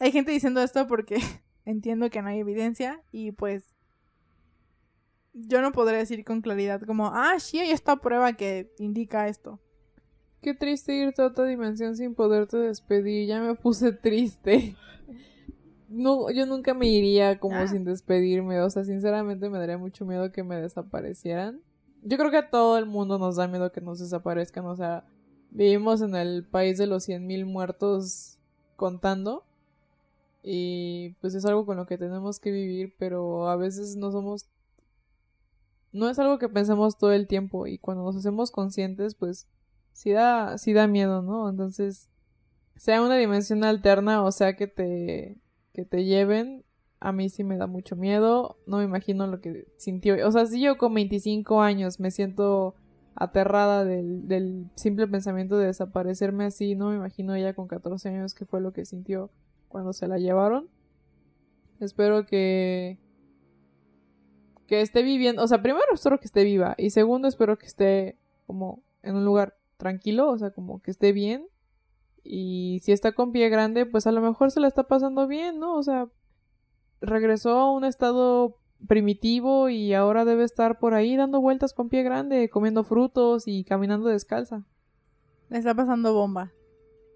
Hay 0.00 0.10
gente 0.10 0.32
diciendo 0.32 0.60
esto 0.60 0.88
porque 0.88 1.18
entiendo 1.64 2.10
que 2.10 2.22
no 2.22 2.28
hay 2.28 2.40
evidencia 2.40 3.04
y 3.12 3.30
pues 3.30 3.72
yo 5.32 5.62
no 5.62 5.70
podré 5.70 5.98
decir 5.98 6.24
con 6.24 6.40
claridad 6.40 6.82
como, 6.82 7.12
ah, 7.14 7.38
sí 7.38 7.60
hay 7.60 7.70
esta 7.70 7.94
prueba 7.98 8.32
que 8.32 8.74
indica 8.80 9.28
esto. 9.28 9.60
Qué 10.42 10.54
triste 10.54 10.94
irte 10.94 11.22
a 11.22 11.26
otra 11.26 11.44
dimensión 11.44 11.96
sin 11.96 12.16
poderte 12.16 12.56
despedir, 12.56 13.28
ya 13.28 13.40
me 13.40 13.54
puse 13.54 13.92
triste. 13.92 14.76
No, 15.88 16.30
yo 16.30 16.46
nunca 16.46 16.74
me 16.74 16.88
iría 16.88 17.38
como 17.38 17.56
ah. 17.56 17.68
sin 17.68 17.84
despedirme, 17.84 18.60
o 18.60 18.68
sea, 18.68 18.82
sinceramente 18.82 19.48
me 19.48 19.58
daría 19.58 19.78
mucho 19.78 20.04
miedo 20.04 20.32
que 20.32 20.42
me 20.42 20.56
desaparecieran. 20.56 21.60
Yo 22.02 22.18
creo 22.18 22.30
que 22.30 22.38
a 22.38 22.50
todo 22.50 22.76
el 22.76 22.86
mundo 22.86 23.18
nos 23.18 23.36
da 23.36 23.46
miedo 23.46 23.70
que 23.70 23.80
nos 23.80 24.00
desaparezcan, 24.00 24.66
o 24.66 24.74
sea, 24.74 25.04
vivimos 25.50 26.00
en 26.02 26.16
el 26.16 26.44
país 26.44 26.76
de 26.76 26.86
los 26.86 27.08
100.000 27.08 27.46
muertos 27.46 28.38
contando. 28.76 29.44
Y 30.42 31.10
pues 31.20 31.34
es 31.36 31.44
algo 31.44 31.64
con 31.64 31.76
lo 31.76 31.86
que 31.86 31.98
tenemos 31.98 32.40
que 32.40 32.50
vivir, 32.50 32.94
pero 32.98 33.48
a 33.48 33.56
veces 33.56 33.94
no 33.94 34.10
somos... 34.10 34.48
No 35.92 36.08
es 36.08 36.18
algo 36.18 36.38
que 36.38 36.48
pensemos 36.48 36.98
todo 36.98 37.12
el 37.12 37.28
tiempo 37.28 37.66
y 37.66 37.78
cuando 37.78 38.02
nos 38.02 38.16
hacemos 38.16 38.50
conscientes, 38.50 39.14
pues 39.14 39.46
sí 39.92 40.10
da, 40.10 40.58
sí 40.58 40.72
da 40.72 40.86
miedo, 40.86 41.22
¿no? 41.22 41.48
Entonces, 41.48 42.08
sea 42.76 43.02
una 43.02 43.16
dimensión 43.16 43.64
alterna 43.64 44.24
o 44.24 44.32
sea 44.32 44.56
que 44.56 44.66
te, 44.66 45.38
que 45.72 45.84
te 45.84 46.04
lleven, 46.04 46.64
a 47.02 47.12
mí 47.12 47.28
sí 47.28 47.44
me 47.44 47.56
da 47.56 47.66
mucho 47.66 47.96
miedo. 47.96 48.56
No 48.66 48.78
me 48.78 48.84
imagino 48.84 49.26
lo 49.26 49.40
que 49.40 49.66
sintió. 49.76 50.16
O 50.26 50.32
sea, 50.32 50.46
si 50.46 50.60
yo 50.60 50.78
con 50.78 50.94
25 50.94 51.60
años 51.60 52.00
me 52.00 52.10
siento 52.10 52.76
aterrada 53.14 53.84
del, 53.84 54.28
del 54.28 54.70
simple 54.76 55.06
pensamiento 55.06 55.58
de 55.58 55.66
desaparecerme 55.66 56.44
así, 56.44 56.74
no 56.76 56.90
me 56.90 56.96
imagino 56.96 57.34
ella 57.34 57.54
con 57.54 57.68
14 57.68 58.08
años 58.08 58.34
qué 58.34 58.46
fue 58.46 58.60
lo 58.60 58.72
que 58.72 58.84
sintió 58.84 59.30
cuando 59.68 59.92
se 59.92 60.06
la 60.06 60.18
llevaron. 60.18 60.68
Espero 61.80 62.24
que 62.26 62.98
que 64.68 64.80
esté 64.80 65.02
viviendo, 65.02 65.42
o 65.42 65.48
sea, 65.48 65.60
primero 65.60 65.84
espero 65.92 66.18
que 66.18 66.24
esté 66.24 66.44
viva 66.44 66.74
y 66.78 66.90
segundo 66.90 67.28
espero 67.28 67.58
que 67.58 67.66
esté 67.66 68.16
como 68.46 68.82
en 69.02 69.16
un 69.16 69.24
lugar 69.24 69.54
tranquilo, 69.82 70.30
o 70.30 70.38
sea, 70.38 70.52
como 70.52 70.80
que 70.80 70.92
esté 70.92 71.12
bien. 71.12 71.48
Y 72.22 72.78
si 72.84 72.92
está 72.92 73.10
con 73.12 73.32
pie 73.32 73.48
grande, 73.48 73.84
pues 73.84 74.06
a 74.06 74.12
lo 74.12 74.20
mejor 74.20 74.52
se 74.52 74.60
la 74.60 74.68
está 74.68 74.84
pasando 74.84 75.26
bien, 75.26 75.58
¿no? 75.58 75.74
O 75.74 75.82
sea, 75.82 76.08
regresó 77.00 77.58
a 77.58 77.72
un 77.72 77.84
estado 77.84 78.60
primitivo 78.86 79.68
y 79.68 79.92
ahora 79.92 80.24
debe 80.24 80.44
estar 80.44 80.78
por 80.78 80.94
ahí 80.94 81.16
dando 81.16 81.40
vueltas 81.40 81.74
con 81.74 81.88
pie 81.88 82.04
grande, 82.04 82.48
comiendo 82.48 82.84
frutos 82.84 83.48
y 83.48 83.64
caminando 83.64 84.08
descalza. 84.08 84.64
Le 85.48 85.58
está 85.58 85.74
pasando 85.74 86.14
bomba. 86.14 86.52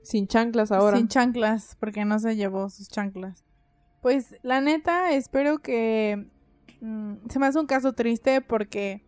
Sin 0.03 0.27
chanclas 0.27 0.73
ahora. 0.73 0.97
Sin 0.97 1.07
chanclas, 1.07 1.77
porque 1.79 2.05
no 2.05 2.19
se 2.19 2.35
llevó 2.35 2.69
sus 2.69 2.89
chanclas. 2.89 3.45
Pues 4.03 4.35
la 4.43 4.61
neta, 4.61 5.13
espero 5.13 5.59
que... 5.59 6.33
Mm, 6.81 7.29
se 7.29 7.39
me 7.39 7.47
hace 7.47 7.61
un 7.61 7.67
caso 7.67 7.93
triste 7.93 8.41
porque... 8.41 9.06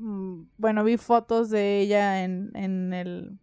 Mm, 0.00 0.48
bueno, 0.56 0.82
vi 0.82 0.96
fotos 0.96 1.50
de 1.50 1.80
ella 1.80 2.24
en, 2.24 2.50
en 2.54 2.92
el... 2.92 3.38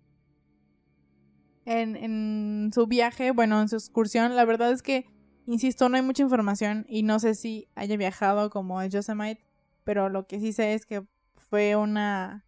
En, 1.65 1.96
en 1.96 2.72
su 2.74 2.88
viaje, 2.88 3.32
bueno, 3.32 3.62
en 3.62 3.70
su 3.70 3.76
excursión. 3.76 4.36
La 4.36 4.46
verdad 4.46 4.72
es 4.72 4.82
que, 4.82 5.06
insisto, 5.46 5.89
no 5.89 5.98
hay 5.98 6.02
mucha 6.02 6.24
información 6.24 6.86
y 6.88 7.04
no 7.04 7.20
sé 7.20 7.36
si 7.36 7.67
haya 7.76 7.98
viajado 7.98 8.50
como 8.50 8.80
a 8.80 8.88
Yosemite, 8.88 9.46
pero 9.84 10.10
lo 10.10 10.28
que 10.28 10.39
sí 10.39 10.54
sé 10.54 10.74
es 10.74 10.86
que 10.86 11.06
fue 11.36 11.76
una 11.76 12.46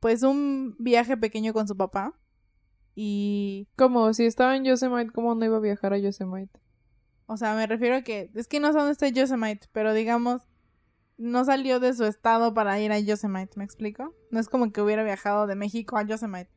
pues 0.00 0.22
un 0.22 0.76
viaje 0.78 1.16
pequeño 1.16 1.52
con 1.52 1.66
su 1.66 1.76
papá. 1.76 2.14
Y, 2.94 3.68
Como 3.76 4.14
si 4.14 4.24
estaba 4.24 4.56
en 4.56 4.64
Yosemite, 4.64 5.10
¿cómo 5.10 5.34
no 5.34 5.44
iba 5.44 5.56
a 5.56 5.60
viajar 5.60 5.92
a 5.92 5.98
Yosemite? 5.98 6.60
o 7.28 7.36
sea, 7.36 7.56
me 7.56 7.66
refiero 7.66 7.96
a 7.96 8.02
que, 8.02 8.30
es 8.34 8.46
que 8.46 8.60
no 8.60 8.68
sé 8.68 8.78
dónde 8.78 8.92
está 8.92 9.08
Yosemite, 9.08 9.66
pero 9.72 9.92
digamos, 9.92 10.42
no 11.18 11.44
salió 11.44 11.80
de 11.80 11.94
su 11.94 12.04
estado 12.04 12.54
para 12.54 12.78
ir 12.80 12.92
a 12.92 12.98
Yosemite, 12.98 13.56
¿me 13.56 13.64
explico? 13.64 14.14
No 14.30 14.40
es 14.40 14.48
como 14.48 14.72
que 14.72 14.82
hubiera 14.82 15.02
viajado 15.02 15.46
de 15.46 15.56
México 15.56 15.96
a 15.96 16.02
Yosemite, 16.02 16.50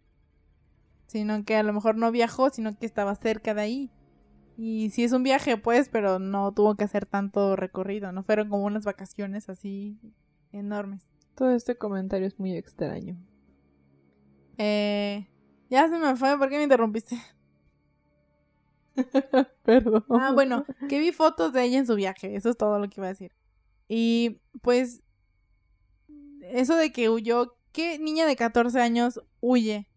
sino 1.08 1.44
que 1.46 1.56
a 1.56 1.64
lo 1.64 1.74
mejor 1.74 1.96
no 1.96 2.12
viajó, 2.12 2.50
sino 2.50 2.78
que 2.78 2.86
estaba 2.86 3.16
cerca 3.16 3.54
de 3.54 3.62
ahí. 3.62 3.92
Y 4.58 4.90
sí 4.90 5.06
es 5.06 5.14
un 5.14 5.24
viaje, 5.24 5.56
pues, 5.56 5.88
pero 5.88 6.20
no 6.20 6.52
tuvo 6.54 6.76
que 6.76 6.84
hacer 6.84 7.06
tanto 7.06 7.56
recorrido, 7.56 8.12
no 8.12 8.24
fueron 8.24 8.50
como 8.50 8.66
unas 8.66 8.84
vacaciones 8.84 9.48
así 9.48 9.98
enormes. 10.52 11.08
Todo 11.36 11.52
este 11.52 11.78
comentario 11.78 12.28
es 12.28 12.38
muy 12.38 12.58
extraño. 12.58 13.18
Eh, 14.58 15.30
ya 15.70 15.88
se 15.88 15.98
me 15.98 16.16
fue, 16.18 16.38
¿por 16.38 16.50
qué 16.50 16.58
me 16.58 16.64
interrumpiste? 16.64 17.18
Perdón. 19.64 20.04
Ah, 20.10 20.32
bueno, 20.34 20.66
que 20.90 21.00
vi 21.00 21.12
fotos 21.12 21.54
de 21.54 21.64
ella 21.64 21.80
en 21.80 21.88
su 21.88 21.96
viaje, 21.96 22.36
eso 22.36 22.50
es 22.50 22.58
todo 22.58 22.80
lo 22.80 22.90
que 22.90 22.96
iba 23.00 23.08
a 23.08 23.12
decir. 23.12 23.32
Y 23.90 24.40
pues, 24.62 25.02
eso 26.44 26.76
de 26.76 26.92
que 26.92 27.10
huyó, 27.10 27.56
¿qué 27.74 28.00
niña 28.00 28.26
de 28.26 28.36
14 28.36 28.80
años 28.80 29.20
huye 29.42 29.88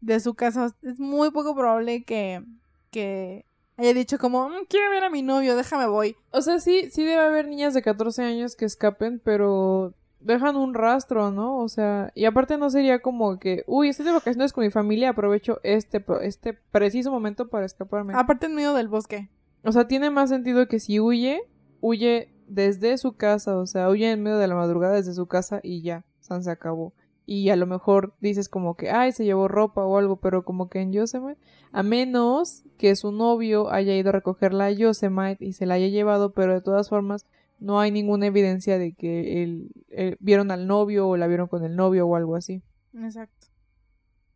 de 0.00 0.18
su 0.20 0.34
casa? 0.34 0.74
Es 0.82 0.98
muy 0.98 1.30
poco 1.30 1.54
probable 1.54 2.04
que, 2.04 2.42
que 2.90 3.44
haya 3.76 3.92
dicho 3.94 4.18
como, 4.18 4.48
"Mm, 4.48 4.64
quiero 4.68 4.90
ver 4.90 5.04
a 5.04 5.10
mi 5.10 5.22
novio, 5.22 5.54
déjame 5.54 5.86
voy. 5.86 6.16
O 6.30 6.40
sea, 6.40 6.58
sí, 6.60 6.90
sí 6.90 7.04
debe 7.04 7.22
haber 7.22 7.46
niñas 7.46 7.74
de 7.74 7.82
14 7.82 8.22
años 8.22 8.56
que 8.56 8.64
escapen, 8.64 9.20
pero 9.22 9.94
dejan 10.20 10.56
un 10.56 10.72
rastro, 10.74 11.30
¿no? 11.30 11.58
O 11.58 11.68
sea, 11.68 12.10
y 12.14 12.24
aparte 12.24 12.56
no 12.56 12.70
sería 12.70 13.00
como 13.00 13.38
que, 13.38 13.64
uy, 13.66 13.90
estoy 13.90 14.06
de 14.06 14.12
vacaciones 14.12 14.52
con 14.54 14.64
mi 14.64 14.70
familia, 14.70 15.10
aprovecho 15.10 15.60
este, 15.62 16.04
este 16.22 16.54
preciso 16.54 17.10
momento 17.10 17.48
para 17.48 17.66
escaparme. 17.66 18.14
Aparte 18.16 18.46
en 18.46 18.54
medio 18.54 18.72
del 18.72 18.88
bosque. 18.88 19.28
O 19.62 19.72
sea, 19.72 19.86
tiene 19.86 20.10
más 20.10 20.30
sentido 20.30 20.66
que 20.68 20.80
si 20.80 21.00
huye, 21.00 21.42
huye 21.80 22.32
desde 22.48 22.96
su 22.98 23.14
casa, 23.16 23.56
o 23.56 23.66
sea, 23.66 23.88
huye 23.88 24.10
en 24.10 24.22
medio 24.22 24.38
de 24.38 24.48
la 24.48 24.54
madrugada 24.54 24.94
desde 24.94 25.14
su 25.14 25.26
casa 25.26 25.60
y 25.62 25.82
ya, 25.82 26.04
San 26.20 26.42
se 26.42 26.50
acabó. 26.50 26.92
Y 27.28 27.48
a 27.50 27.56
lo 27.56 27.66
mejor 27.66 28.14
dices 28.20 28.48
como 28.48 28.76
que, 28.76 28.90
ay, 28.90 29.10
se 29.12 29.24
llevó 29.24 29.48
ropa 29.48 29.84
o 29.84 29.98
algo, 29.98 30.16
pero 30.16 30.44
como 30.44 30.68
que 30.68 30.80
en 30.80 30.92
Yosemite, 30.92 31.40
a 31.72 31.82
menos 31.82 32.62
que 32.78 32.94
su 32.94 33.10
novio 33.10 33.70
haya 33.70 33.96
ido 33.96 34.10
a 34.10 34.12
recogerla 34.12 34.66
a 34.66 34.70
Yosemite 34.70 35.44
y 35.44 35.52
se 35.52 35.66
la 35.66 35.74
haya 35.74 35.88
llevado, 35.88 36.32
pero 36.32 36.54
de 36.54 36.60
todas 36.60 36.88
formas 36.88 37.26
no 37.58 37.80
hay 37.80 37.90
ninguna 37.90 38.26
evidencia 38.26 38.78
de 38.78 38.92
que 38.92 39.42
él, 39.42 39.72
él- 39.88 40.16
vieron 40.20 40.50
al 40.52 40.66
novio 40.68 41.08
o 41.08 41.16
la 41.16 41.26
vieron 41.26 41.48
con 41.48 41.64
el 41.64 41.74
novio 41.74 42.06
o 42.06 42.14
algo 42.14 42.36
así. 42.36 42.62
Exacto. 42.94 43.48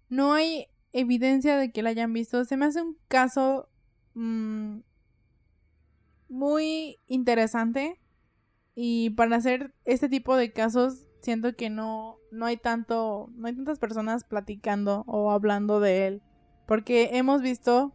No 0.09 0.33
hay 0.33 0.67
evidencia 0.93 1.57
de 1.57 1.71
que 1.71 1.83
la 1.83 1.91
hayan 1.91 2.13
visto. 2.13 2.45
Se 2.45 2.57
me 2.57 2.67
hace 2.67 2.83
un 2.83 2.97
caso 3.07 3.69
mm, 4.15 4.79
muy 6.29 6.99
interesante. 7.07 8.00
Y 8.83 9.11
para 9.11 9.37
hacer 9.37 9.75
este 9.85 10.09
tipo 10.09 10.37
de 10.37 10.55
casos, 10.55 11.07
siento 11.21 11.55
que 11.55 11.69
no, 11.69 12.17
no 12.31 12.47
hay 12.47 12.57
tanto, 12.57 13.29
no 13.35 13.47
hay 13.47 13.55
tantas 13.55 13.79
personas 13.79 14.25
platicando 14.25 15.05
o 15.07 15.33
hablando 15.33 15.81
de 15.81 16.07
él. 16.07 16.23
Porque 16.67 17.11
hemos 17.13 17.43
visto 17.43 17.93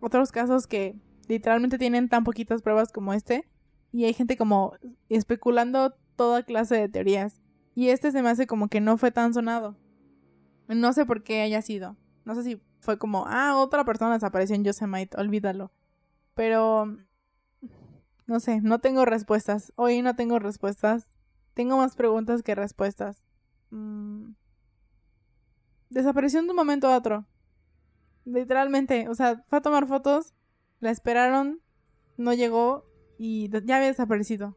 otros 0.00 0.30
casos 0.30 0.66
que 0.66 1.00
literalmente 1.28 1.78
tienen 1.78 2.10
tan 2.10 2.24
poquitas 2.24 2.60
pruebas 2.60 2.92
como 2.92 3.14
este. 3.14 3.48
Y 3.90 4.04
hay 4.04 4.12
gente 4.12 4.36
como 4.36 4.74
especulando 5.08 5.94
toda 6.14 6.42
clase 6.42 6.76
de 6.76 6.90
teorías. 6.90 7.40
Y 7.74 7.88
este 7.88 8.12
se 8.12 8.20
me 8.20 8.28
hace 8.28 8.46
como 8.46 8.68
que 8.68 8.82
no 8.82 8.98
fue 8.98 9.12
tan 9.12 9.32
sonado. 9.32 9.78
No 10.68 10.92
sé 10.92 11.06
por 11.06 11.22
qué 11.22 11.40
haya 11.40 11.62
sido. 11.62 11.96
No 12.26 12.34
sé 12.34 12.42
si 12.42 12.60
fue 12.80 12.98
como, 12.98 13.24
ah, 13.28 13.56
otra 13.56 13.82
persona 13.86 14.12
desapareció 14.12 14.56
en 14.56 14.64
Yosemite, 14.64 15.18
olvídalo. 15.18 15.72
Pero, 16.34 16.98
no 18.26 18.40
sé, 18.40 18.60
no 18.60 18.80
tengo 18.80 19.04
respuestas. 19.04 19.72
Hoy 19.76 20.02
no 20.02 20.14
tengo 20.14 20.38
respuestas. 20.38 21.06
Tengo 21.54 21.76
más 21.76 21.96
preguntas 21.96 22.42
que 22.42 22.54
respuestas. 22.54 23.22
Mm. 23.70 24.32
Desapareció 25.90 26.42
de 26.42 26.48
un 26.48 26.56
momento 26.56 26.88
a 26.88 26.96
otro. 26.96 27.26
Literalmente, 28.24 29.08
o 29.08 29.14
sea, 29.14 29.44
fue 29.48 29.58
a 29.58 29.62
tomar 29.62 29.86
fotos, 29.86 30.32
la 30.80 30.90
esperaron, 30.90 31.60
no 32.16 32.32
llegó 32.32 32.84
y 33.18 33.50
ya 33.50 33.76
había 33.76 33.88
desaparecido. 33.88 34.56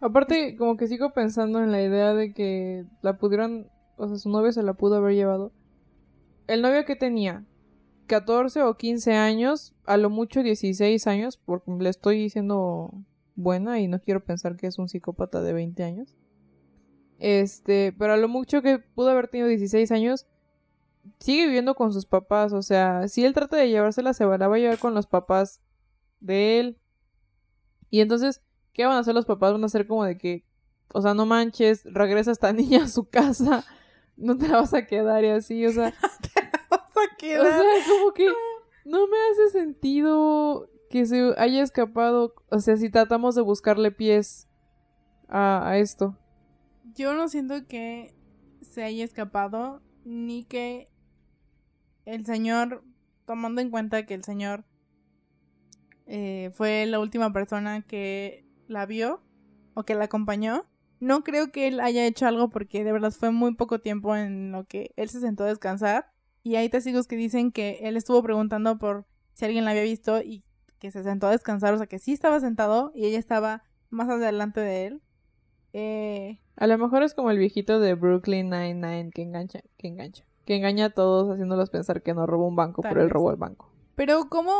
Aparte, 0.00 0.56
como 0.56 0.76
que 0.76 0.86
sigo 0.86 1.12
pensando 1.12 1.62
en 1.62 1.72
la 1.72 1.82
idea 1.82 2.14
de 2.14 2.32
que 2.32 2.86
la 3.02 3.18
pudieron, 3.18 3.68
o 3.96 4.08
sea, 4.08 4.16
su 4.16 4.30
novio 4.30 4.52
se 4.52 4.62
la 4.62 4.74
pudo 4.74 4.96
haber 4.96 5.14
llevado. 5.14 5.52
El 6.46 6.62
novio 6.62 6.84
que 6.84 6.96
tenía, 6.96 7.44
14 8.06 8.62
o 8.62 8.76
15 8.76 9.14
años, 9.14 9.74
a 9.84 9.96
lo 9.96 10.10
mucho 10.10 10.42
16 10.42 11.06
años, 11.06 11.36
porque 11.36 11.70
le 11.78 11.88
estoy 11.90 12.18
diciendo 12.18 12.92
buena 13.34 13.80
y 13.80 13.88
no 13.88 14.00
quiero 14.00 14.24
pensar 14.24 14.56
que 14.56 14.66
es 14.66 14.78
un 14.78 14.88
psicópata 14.88 15.42
de 15.42 15.52
20 15.52 15.82
años. 15.84 16.14
Este, 17.18 17.92
pero 17.98 18.12
a 18.12 18.16
lo 18.16 18.28
mucho 18.28 18.62
que 18.62 18.78
pudo 18.78 19.10
haber 19.10 19.28
tenido 19.28 19.48
16 19.48 19.90
años, 19.92 20.26
sigue 21.18 21.46
viviendo 21.46 21.74
con 21.74 21.92
sus 21.92 22.04
papás, 22.06 22.52
o 22.52 22.62
sea, 22.62 23.08
si 23.08 23.24
él 23.24 23.32
trata 23.32 23.56
de 23.56 23.68
llevársela, 23.70 24.12
se 24.12 24.24
va- 24.24 24.38
la 24.38 24.48
va 24.48 24.56
a 24.56 24.58
llevar 24.58 24.78
con 24.78 24.94
los 24.94 25.06
papás 25.06 25.60
de 26.20 26.60
él. 26.60 26.78
Y 27.90 28.00
entonces, 28.00 28.42
¿qué 28.72 28.84
van 28.84 28.96
a 28.96 29.00
hacer 29.00 29.14
los 29.14 29.24
papás? 29.26 29.52
Van 29.52 29.62
a 29.62 29.66
hacer 29.66 29.86
como 29.86 30.04
de 30.04 30.18
que, 30.18 30.44
o 30.92 31.00
sea, 31.00 31.14
no 31.14 31.24
manches, 31.26 31.84
regresa 31.84 32.32
esta 32.32 32.52
niña 32.52 32.84
a 32.84 32.88
su 32.88 33.08
casa, 33.08 33.64
no 34.16 34.36
te 34.36 34.48
la 34.48 34.60
vas 34.60 34.74
a 34.74 34.86
quedar 34.86 35.24
y 35.24 35.28
así, 35.28 35.64
o 35.66 35.72
sea, 35.72 35.94
o 36.96 37.44
sea, 37.44 37.62
como 37.88 38.12
que 38.12 38.28
no 38.84 39.06
me 39.08 39.16
hace 39.30 39.50
sentido 39.50 40.70
que 40.90 41.06
se 41.06 41.34
haya 41.36 41.62
escapado, 41.62 42.34
o 42.50 42.60
sea, 42.60 42.76
si 42.76 42.90
tratamos 42.90 43.34
de 43.34 43.42
buscarle 43.42 43.90
pies 43.90 44.48
a, 45.28 45.68
a 45.68 45.78
esto. 45.78 46.18
Yo 46.94 47.14
no 47.14 47.28
siento 47.28 47.66
que 47.66 48.14
se 48.62 48.84
haya 48.84 49.04
escapado, 49.04 49.82
ni 50.04 50.44
que 50.44 50.88
el 52.04 52.24
señor, 52.24 52.84
tomando 53.24 53.60
en 53.60 53.70
cuenta 53.70 54.06
que 54.06 54.14
el 54.14 54.24
señor 54.24 54.64
eh, 56.06 56.50
fue 56.54 56.86
la 56.86 57.00
última 57.00 57.32
persona 57.32 57.82
que 57.82 58.46
la 58.68 58.86
vio 58.86 59.20
o 59.74 59.82
que 59.82 59.96
la 59.96 60.04
acompañó, 60.04 60.64
no 61.00 61.24
creo 61.24 61.50
que 61.50 61.66
él 61.66 61.80
haya 61.80 62.06
hecho 62.06 62.26
algo 62.26 62.48
porque 62.48 62.84
de 62.84 62.92
verdad 62.92 63.10
fue 63.10 63.30
muy 63.30 63.54
poco 63.54 63.80
tiempo 63.80 64.16
en 64.16 64.52
lo 64.52 64.64
que 64.64 64.92
él 64.96 65.08
se 65.10 65.20
sentó 65.20 65.44
a 65.44 65.48
descansar. 65.48 66.12
Y 66.46 66.54
hay 66.54 66.68
testigos 66.68 67.08
que 67.08 67.16
dicen 67.16 67.50
que 67.50 67.80
él 67.82 67.96
estuvo 67.96 68.22
preguntando 68.22 68.78
por 68.78 69.04
si 69.32 69.44
alguien 69.44 69.64
la 69.64 69.72
había 69.72 69.82
visto 69.82 70.22
y 70.22 70.44
que 70.78 70.92
se 70.92 71.02
sentó 71.02 71.26
a 71.26 71.32
descansar, 71.32 71.74
o 71.74 71.76
sea 71.76 71.88
que 71.88 71.98
sí 71.98 72.12
estaba 72.12 72.38
sentado 72.38 72.92
y 72.94 73.04
ella 73.04 73.18
estaba 73.18 73.64
más 73.90 74.08
adelante 74.08 74.60
de 74.60 74.86
él. 74.86 75.02
Eh, 75.72 76.38
A 76.54 76.68
lo 76.68 76.78
mejor 76.78 77.02
es 77.02 77.14
como 77.14 77.32
el 77.32 77.38
viejito 77.38 77.80
de 77.80 77.94
Brooklyn 77.94 78.48
Nine-Nine 78.48 79.10
que 79.10 79.22
engancha, 79.22 79.58
que 79.76 79.88
engancha, 79.88 80.24
que 80.44 80.54
engaña 80.54 80.84
a 80.84 80.90
todos 80.90 81.28
haciéndolos 81.32 81.70
pensar 81.70 82.00
que 82.00 82.14
no 82.14 82.28
robó 82.28 82.46
un 82.46 82.54
banco, 82.54 82.80
Tal 82.80 82.92
pero 82.92 83.02
él 83.02 83.10
robó 83.10 83.32
el 83.32 83.38
banco. 83.38 83.72
Pero 83.96 84.28
¿cómo? 84.28 84.52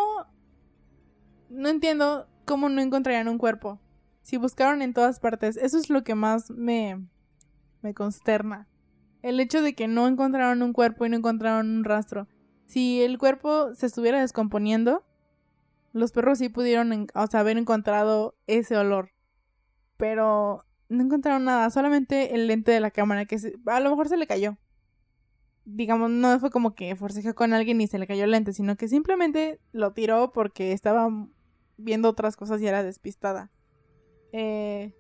No 1.51 1.69
entiendo 1.69 2.27
cómo 2.47 2.69
no 2.69 2.83
encontrarían 2.83 3.29
un 3.29 3.39
cuerpo. 3.39 3.79
Si 4.23 4.39
buscaron 4.39 4.83
en 4.83 4.93
todas 4.93 5.21
partes, 5.21 5.57
eso 5.57 5.79
es 5.79 5.89
lo 5.89 6.03
que 6.03 6.17
más 6.17 6.51
me, 6.51 7.07
me 7.81 7.95
consterna. 7.95 8.67
El 9.27 9.41
hecho 9.41 9.63
de 9.63 9.75
que 9.75 9.89
no 9.89 10.07
encontraron 10.07 10.63
un 10.63 10.73
cuerpo 10.73 11.05
y 11.05 11.09
no 11.09 11.17
encontraron 11.17 11.69
un 11.69 11.85
rastro. 11.85 12.29
Si 12.67 13.03
el 13.03 13.19
cuerpo 13.19 13.75
se 13.75 13.87
estuviera 13.87 14.21
descomponiendo, 14.21 15.05
los 15.93 16.13
perros 16.13 16.39
sí 16.39 16.49
pudieron 16.49 17.09
o 17.15 17.27
sea, 17.27 17.41
haber 17.41 17.59
encontrado 17.59 18.37
ese 18.47 18.77
olor. 18.77 19.11
Pero 19.97 20.65
no 20.89 21.03
encontraron 21.03 21.45
nada, 21.45 21.71
solamente 21.71 22.35
el 22.35 22.47
lente 22.47 22.71
de 22.71 22.81
la 22.81 22.91
cámara 22.91 23.25
que 23.25 23.39
se- 23.39 23.57
a 23.67 23.81
lo 23.81 23.91
mejor 23.91 24.09
se 24.09 24.17
le 24.17 24.27
cayó 24.27 24.57
digamos, 25.65 26.11
no 26.11 26.39
fue 26.39 26.51
como 26.51 26.77
que 26.77 26.95
forcejeó 26.95 27.35
con 27.35 27.53
alguien 27.53 27.81
y 27.81 27.89
se 27.89 27.99
le 27.99 28.07
cayó 28.07 28.23
el 28.23 28.31
lente, 28.31 28.53
sino 28.53 28.77
que 28.77 28.87
simplemente 28.87 29.61
lo 29.73 29.93
tiró 29.93 30.33
porque 30.33 30.71
estaba 30.71 31.09
viendo 31.77 32.09
otras 32.09 32.37
cosas 32.37 32.63
y 32.63 32.69
era 32.69 32.85
despistada. 32.85 33.51
Eh, 34.31 34.95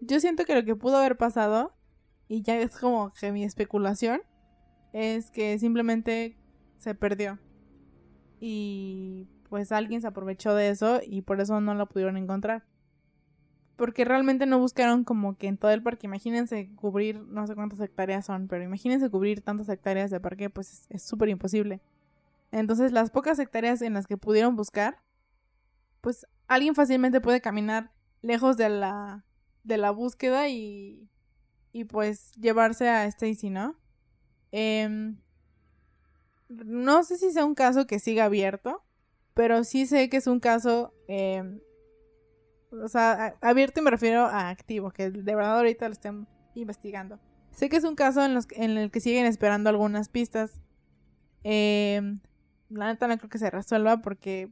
yo 0.00 0.18
siento 0.18 0.44
que 0.46 0.54
lo 0.54 0.64
que 0.64 0.74
pudo 0.74 0.96
haber 0.96 1.18
pasado, 1.18 1.75
y 2.28 2.42
ya 2.42 2.58
es 2.58 2.76
como 2.78 3.12
que 3.12 3.32
mi 3.32 3.44
especulación, 3.44 4.20
es 4.92 5.30
que 5.30 5.58
simplemente 5.58 6.36
se 6.78 6.94
perdió. 6.94 7.38
Y 8.40 9.28
pues 9.48 9.72
alguien 9.72 10.00
se 10.00 10.08
aprovechó 10.08 10.54
de 10.54 10.68
eso 10.70 11.00
y 11.04 11.22
por 11.22 11.40
eso 11.40 11.60
no 11.60 11.74
la 11.74 11.86
pudieron 11.86 12.16
encontrar. 12.16 12.64
Porque 13.76 14.04
realmente 14.06 14.46
no 14.46 14.58
buscaron 14.58 15.04
como 15.04 15.36
que 15.36 15.48
en 15.48 15.58
todo 15.58 15.70
el 15.70 15.82
parque, 15.82 16.06
imagínense 16.06 16.70
cubrir, 16.76 17.20
no 17.20 17.46
sé 17.46 17.54
cuántas 17.54 17.80
hectáreas 17.80 18.24
son, 18.24 18.48
pero 18.48 18.64
imagínense 18.64 19.10
cubrir 19.10 19.42
tantas 19.42 19.68
hectáreas 19.68 20.10
de 20.10 20.18
parque, 20.18 20.48
pues 20.48 20.86
es- 20.88 21.02
súper 21.02 21.28
imposible. 21.28 21.80
Entonces 22.52 22.92
las 22.92 23.10
pocas 23.10 23.38
hectáreas 23.38 23.82
en 23.82 23.94
las 23.94 24.06
que 24.06 24.16
pudieron 24.16 24.56
buscar, 24.56 24.98
pues 26.00 26.26
alguien 26.48 26.74
fácilmente 26.74 27.20
puede 27.20 27.40
caminar 27.40 27.92
lejos 28.22 28.56
de 28.56 28.68
la, 28.68 29.24
de 29.64 29.78
la 29.78 29.90
búsqueda 29.90 30.48
y, 30.48 31.08
y 31.76 31.84
pues 31.84 32.32
llevarse 32.40 32.88
a 32.88 33.04
Stacy, 33.04 33.50
¿no? 33.50 33.76
Em, 34.50 35.18
no 36.48 37.02
sé 37.02 37.18
si 37.18 37.30
sea 37.32 37.44
un 37.44 37.54
caso 37.54 37.86
que 37.86 37.98
siga 37.98 38.24
abierto, 38.24 38.82
pero 39.34 39.62
sí 39.62 39.84
sé 39.84 40.08
que 40.08 40.16
es 40.16 40.26
un 40.26 40.40
caso, 40.40 40.94
em, 41.06 41.60
o 42.70 42.88
sea, 42.88 43.36
abierto 43.42 43.80
y 43.80 43.82
me 43.82 43.90
refiero 43.90 44.22
a 44.22 44.48
activo, 44.48 44.90
que 44.90 45.10
de 45.10 45.34
verdad 45.34 45.58
ahorita 45.58 45.86
lo 45.86 45.92
estén 45.92 46.26
investigando. 46.54 47.20
Sé 47.50 47.68
que 47.68 47.76
es 47.76 47.84
un 47.84 47.94
caso 47.94 48.24
en, 48.24 48.32
los, 48.32 48.46
en 48.52 48.78
el 48.78 48.90
que 48.90 49.00
siguen 49.00 49.26
esperando 49.26 49.68
algunas 49.68 50.08
pistas. 50.08 50.62
Em, 51.42 52.20
la 52.70 52.86
neta 52.86 53.06
no 53.06 53.18
creo 53.18 53.28
que 53.28 53.38
se 53.38 53.50
resuelva 53.50 54.00
porque 54.00 54.50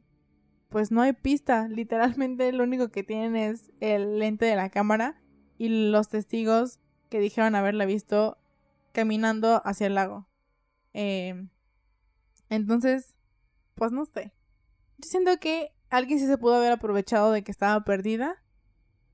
pues 0.69 0.91
no 0.91 1.01
hay 1.01 1.13
pista. 1.13 1.67
Literalmente 1.69 2.51
lo 2.51 2.63
único 2.65 2.89
que 2.89 3.01
tienen 3.01 3.35
es 3.35 3.71
el 3.79 4.19
lente 4.19 4.45
de 4.45 4.55
la 4.55 4.69
cámara 4.69 5.19
y 5.57 5.89
los 5.89 6.09
testigos 6.09 6.79
que 7.15 7.21
dijeron 7.21 7.55
haberla 7.55 7.85
visto 7.85 8.37
caminando 8.91 9.61
hacia 9.63 9.87
el 9.87 9.95
lago. 9.95 10.27
Em, 10.91 11.47
entonces, 12.49 13.15
pues 13.73 13.93
no 13.93 14.03
sé. 14.03 14.33
Yo 14.97 15.09
siento 15.09 15.31
que 15.39 15.73
alguien 15.89 16.19
sí 16.19 16.27
se 16.27 16.37
pudo 16.37 16.55
haber 16.55 16.73
aprovechado 16.73 17.31
de 17.31 17.41
que 17.41 17.53
estaba 17.53 17.85
perdida. 17.85 18.43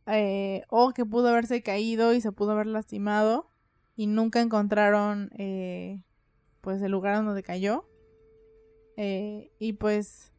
Eh, 0.08 0.64
o 0.70 0.94
que 0.94 1.06
pudo 1.06 1.28
haberse 1.28 1.62
caído 1.62 2.16
y 2.16 2.22
se 2.22 2.32
pudo 2.32 2.54
haber 2.54 2.66
lastimado. 2.66 3.52
Y 3.96 4.08
nunca 4.08 4.42
encontraron 4.42 5.30
eh, 5.38 6.02
pues 6.62 6.82
el 6.82 6.92
lugar 6.92 7.24
donde 7.24 7.44
cayó. 7.44 7.88
Eh, 8.98 9.52
y 9.60 9.74
pues, 9.74 10.34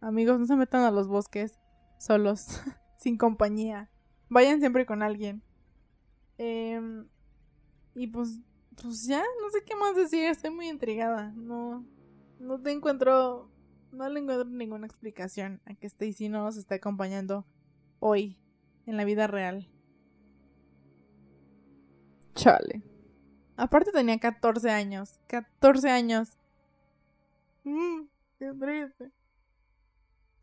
amigos, 0.00 0.40
no 0.40 0.46
se 0.46 0.56
metan 0.56 0.84
a 0.84 0.90
los 0.90 1.06
bosques 1.06 1.58
solos, 1.98 2.62
sin 2.96 3.18
compañía. 3.18 3.90
Vayan 4.30 4.60
siempre 4.60 4.86
con 4.86 5.02
alguien. 5.02 5.42
Em, 6.38 7.08
y 7.94 8.06
pues, 8.06 8.38
pues 8.80 9.06
ya, 9.06 9.22
no 9.42 9.50
sé 9.50 9.62
qué 9.64 9.74
más 9.74 9.96
decir, 9.96 10.24
estoy 10.24 10.50
muy 10.50 10.68
intrigada. 10.68 11.32
No, 11.36 11.84
no 12.38 12.60
te 12.60 12.70
encuentro, 12.70 13.50
no 13.92 14.08
le 14.08 14.20
encuentro 14.20 14.48
ninguna 14.48 14.86
explicación 14.86 15.60
a 15.66 15.74
que 15.74 15.86
Stacy 15.88 16.28
no 16.28 16.44
nos 16.44 16.56
esté 16.56 16.76
acompañando 16.76 17.44
hoy, 17.98 18.38
en 18.86 18.96
la 18.96 19.04
vida 19.04 19.26
real. 19.26 19.68
Chale. 22.34 22.82
Aparte 23.56 23.90
tenía 23.90 24.18
14 24.18 24.70
años, 24.70 25.20
14 25.26 25.90
años. 25.90 26.38
Mmm, 27.64 28.06
qué 28.38 28.52
triste. 28.54 29.10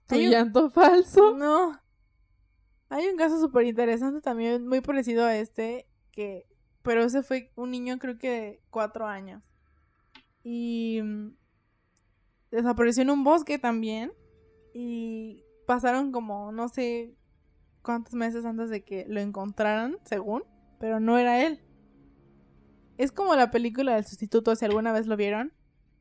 ¿Tu 0.07 0.15
llanto 0.15 0.69
falso? 0.69 1.35
No. 1.37 1.79
Hay 2.89 3.07
un 3.07 3.17
caso 3.17 3.39
súper 3.39 3.65
interesante 3.65 4.21
también, 4.21 4.67
muy 4.67 4.81
parecido 4.81 5.25
a 5.25 5.35
este, 5.35 5.87
que... 6.11 6.47
Pero 6.81 7.03
ese 7.03 7.23
fue 7.23 7.51
un 7.55 7.71
niño 7.71 7.97
creo 7.97 8.17
que 8.17 8.29
de 8.29 8.61
cuatro 8.69 9.07
años. 9.07 9.43
Y... 10.43 11.01
Mm, 11.03 11.35
desapareció 12.51 13.03
en 13.03 13.09
un 13.09 13.23
bosque 13.23 13.59
también. 13.59 14.11
Y 14.73 15.43
pasaron 15.65 16.11
como, 16.11 16.51
no 16.51 16.69
sé 16.69 17.15
cuántos 17.81 18.13
meses 18.13 18.45
antes 18.45 18.69
de 18.69 18.83
que 18.83 19.05
lo 19.07 19.19
encontraran, 19.19 19.97
según. 20.03 20.43
Pero 20.79 20.99
no 20.99 21.17
era 21.17 21.43
él. 21.45 21.61
Es 22.97 23.11
como 23.11 23.35
la 23.35 23.51
película 23.51 23.95
del 23.95 24.05
sustituto, 24.05 24.55
si 24.55 24.65
alguna 24.65 24.93
vez 24.93 25.07
lo 25.07 25.17
vieron. 25.17 25.53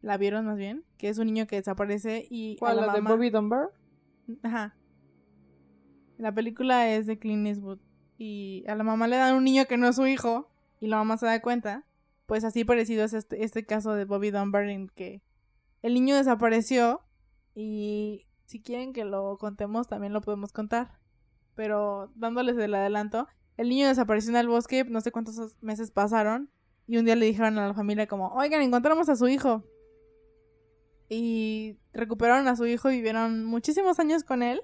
La 0.02 0.18
vieron 0.18 0.44
más 0.44 0.56
bien. 0.56 0.84
Que 0.98 1.08
es 1.08 1.18
un 1.18 1.26
niño 1.26 1.46
que 1.46 1.56
desaparece 1.56 2.26
y... 2.28 2.56
¿Cuál, 2.58 2.76
la, 2.76 2.92
de 2.92 3.00
Bobby 3.00 3.30
Dunbar? 3.30 3.70
Ajá. 4.42 4.76
La 6.18 6.32
película 6.32 6.88
es 6.90 7.06
de 7.06 7.18
Clint 7.18 7.46
Eastwood. 7.46 7.78
Y 8.18 8.64
a 8.68 8.74
la 8.74 8.84
mamá 8.84 9.08
le 9.08 9.16
dan 9.16 9.34
un 9.34 9.44
niño 9.44 9.66
que 9.66 9.76
no 9.76 9.88
es 9.88 9.96
su 9.96 10.06
hijo. 10.06 10.48
Y 10.80 10.86
la 10.86 10.96
mamá 10.96 11.16
se 11.16 11.26
da 11.26 11.40
cuenta. 11.40 11.84
Pues 12.26 12.44
así 12.44 12.64
parecido 12.64 13.04
es 13.04 13.12
este, 13.12 13.44
este 13.44 13.66
caso 13.66 13.94
de 13.94 14.04
Bobby 14.04 14.30
Dunbar 14.30 14.68
en 14.68 14.88
que 14.88 15.22
el 15.82 15.94
niño 15.94 16.16
desapareció. 16.16 17.02
Y 17.54 18.26
si 18.46 18.60
quieren 18.60 18.92
que 18.92 19.04
lo 19.04 19.36
contemos, 19.38 19.88
también 19.88 20.12
lo 20.12 20.20
podemos 20.20 20.52
contar. 20.52 20.98
Pero 21.54 22.10
dándoles 22.14 22.56
el 22.56 22.74
adelanto, 22.74 23.28
el 23.56 23.68
niño 23.68 23.88
desapareció 23.88 24.30
en 24.30 24.36
el 24.36 24.48
bosque, 24.48 24.84
no 24.84 25.00
sé 25.00 25.12
cuántos 25.12 25.56
meses 25.60 25.90
pasaron. 25.90 26.50
Y 26.86 26.98
un 26.98 27.04
día 27.04 27.16
le 27.16 27.26
dijeron 27.26 27.58
a 27.58 27.68
la 27.68 27.74
familia 27.74 28.06
como, 28.06 28.28
oigan, 28.28 28.62
encontramos 28.62 29.08
a 29.08 29.16
su 29.16 29.28
hijo. 29.28 29.64
Y 31.08 31.78
recuperaron 31.92 32.48
a 32.48 32.56
su 32.56 32.66
hijo 32.66 32.90
y 32.90 32.96
vivieron 32.96 33.44
muchísimos 33.44 33.98
años 33.98 34.24
con 34.24 34.42
él 34.42 34.62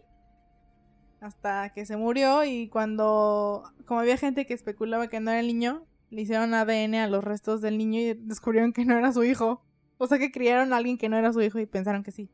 hasta 1.20 1.70
que 1.70 1.84
se 1.84 1.96
murió 1.96 2.44
y 2.44 2.68
cuando, 2.68 3.64
como 3.86 4.00
había 4.00 4.16
gente 4.16 4.46
que 4.46 4.54
especulaba 4.54 5.08
que 5.08 5.20
no 5.20 5.30
era 5.30 5.40
el 5.40 5.46
niño, 5.46 5.84
le 6.10 6.22
hicieron 6.22 6.54
ADN 6.54 6.94
a 6.96 7.08
los 7.08 7.22
restos 7.22 7.60
del 7.60 7.78
niño 7.78 8.00
y 8.00 8.14
descubrieron 8.14 8.72
que 8.72 8.84
no 8.84 8.96
era 8.96 9.12
su 9.12 9.22
hijo. 9.24 9.62
O 9.98 10.06
sea 10.06 10.18
que 10.18 10.32
criaron 10.32 10.72
a 10.72 10.78
alguien 10.78 10.98
que 10.98 11.08
no 11.08 11.16
era 11.16 11.32
su 11.32 11.40
hijo 11.42 11.58
y 11.58 11.66
pensaron 11.66 12.02
que 12.02 12.10
sí. 12.10 12.30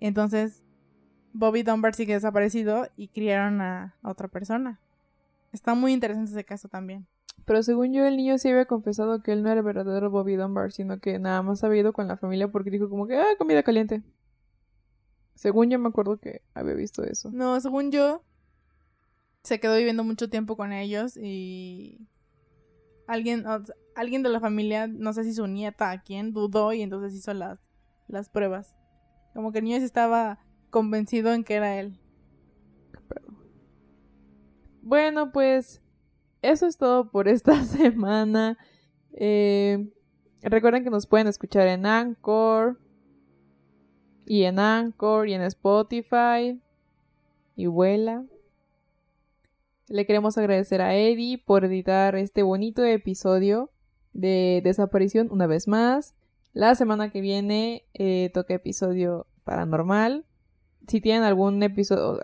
Entonces, 0.00 0.64
Bobby 1.32 1.62
Dunbar 1.62 1.94
sigue 1.94 2.14
desaparecido 2.14 2.88
y 2.96 3.08
criaron 3.08 3.60
a, 3.60 3.96
otra 4.02 4.28
persona. 4.28 4.80
Está 5.52 5.74
muy 5.74 5.92
interesante 5.92 6.32
ese 6.32 6.44
caso 6.44 6.68
también. 6.68 7.06
Pero 7.44 7.62
según 7.62 7.92
yo, 7.92 8.04
el 8.04 8.16
niño 8.16 8.36
sí 8.38 8.48
había 8.48 8.66
confesado 8.66 9.22
que 9.22 9.32
él 9.32 9.42
no 9.42 9.50
era 9.50 9.60
el 9.60 9.64
verdadero 9.64 10.10
Bobby 10.10 10.36
Dunbar, 10.36 10.72
sino 10.72 10.98
que 10.98 11.18
nada 11.18 11.42
más 11.42 11.62
había 11.64 11.80
ido 11.80 11.92
con 11.92 12.08
la 12.08 12.16
familia 12.16 12.48
porque 12.48 12.70
dijo 12.70 12.90
como 12.90 13.06
que, 13.06 13.16
ah, 13.16 13.26
comida 13.38 13.62
caliente. 13.62 14.02
Según 15.34 15.70
yo 15.70 15.78
me 15.78 15.88
acuerdo 15.88 16.18
que 16.18 16.42
había 16.54 16.74
visto 16.74 17.02
eso. 17.04 17.30
No, 17.32 17.60
según 17.60 17.90
yo, 17.90 18.22
se 19.42 19.60
quedó 19.60 19.76
viviendo 19.76 20.04
mucho 20.04 20.28
tiempo 20.28 20.56
con 20.56 20.72
ellos 20.72 21.16
y 21.16 22.06
alguien, 23.06 23.44
alguien 23.94 24.22
de 24.22 24.28
la 24.28 24.40
familia, 24.40 24.86
no 24.86 25.12
sé 25.12 25.24
si 25.24 25.34
su 25.34 25.46
nieta 25.46 25.90
a 25.90 26.02
quién, 26.02 26.32
dudó 26.32 26.72
y 26.72 26.82
entonces 26.82 27.14
hizo 27.14 27.34
las, 27.34 27.58
las 28.08 28.28
pruebas. 28.28 28.76
Como 29.34 29.52
que 29.52 29.58
el 29.58 29.64
niño 29.64 29.78
sí 29.78 29.84
estaba 29.84 30.38
convencido 30.70 31.32
en 31.32 31.44
que 31.44 31.54
era 31.54 31.78
él. 31.78 31.98
Bueno, 34.82 35.32
pues 35.32 35.80
eso 36.42 36.66
es 36.66 36.76
todo 36.76 37.10
por 37.10 37.28
esta 37.28 37.64
semana. 37.64 38.58
Eh, 39.12 39.92
recuerden 40.42 40.84
que 40.84 40.90
nos 40.90 41.06
pueden 41.06 41.28
escuchar 41.28 41.66
en 41.68 41.86
Anchor, 41.86 42.80
y 44.26 44.44
en 44.44 44.58
Anchor 44.58 45.28
y 45.28 45.34
en 45.34 45.42
Spotify. 45.42 46.60
Y 47.56 47.66
vuela. 47.66 48.24
Le 49.88 50.06
queremos 50.06 50.38
agradecer 50.38 50.80
a 50.80 50.94
Eddie 50.94 51.38
por 51.38 51.64
editar 51.64 52.16
este 52.16 52.42
bonito 52.42 52.84
episodio 52.84 53.70
de 54.12 54.60
desaparición 54.64 55.28
una 55.30 55.46
vez 55.46 55.68
más. 55.68 56.14
La 56.52 56.74
semana 56.74 57.10
que 57.10 57.20
viene 57.20 57.84
eh, 57.94 58.30
toca 58.32 58.54
episodio 58.54 59.26
paranormal. 59.44 60.24
Si 60.88 61.00
tienen 61.00 61.22
algún 61.22 61.62
episodio... 61.62 62.20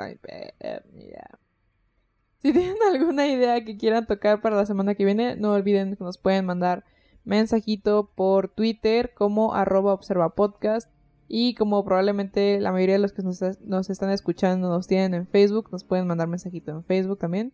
Si 2.39 2.53
tienen 2.53 2.77
alguna 2.93 3.27
idea 3.27 3.65
que 3.65 3.77
quieran 3.77 4.07
tocar 4.07 4.41
para 4.41 4.57
la 4.57 4.67
semana 4.67 4.95
que 4.95 5.05
viene, 5.05 5.37
no 5.37 5.53
olviden 5.53 5.97
que 5.97 6.05
nos 6.05 6.19
pueden 6.19 6.47
mandar 6.47 6.85
mensajito 7.25 8.13
por 8.15 8.49
Twitter 8.49 9.13
como 9.15 9.55
arroba 9.55 9.93
observapodcast 9.93 10.91
y 11.29 11.55
como 11.55 11.85
probablemente 11.85 12.59
la 12.59 12.73
mayoría 12.73 12.95
de 12.95 13.01
los 13.01 13.13
que 13.13 13.23
nos, 13.23 13.43
están 13.43 14.11
escuchando 14.11 14.69
nos 14.69 14.87
tienen 14.87 15.13
en 15.13 15.27
Facebook, 15.27 15.69
nos 15.71 15.85
pueden 15.85 16.07
mandar 16.07 16.27
mensajito 16.27 16.71
en 16.71 16.83
Facebook 16.85 17.19
también. 17.19 17.53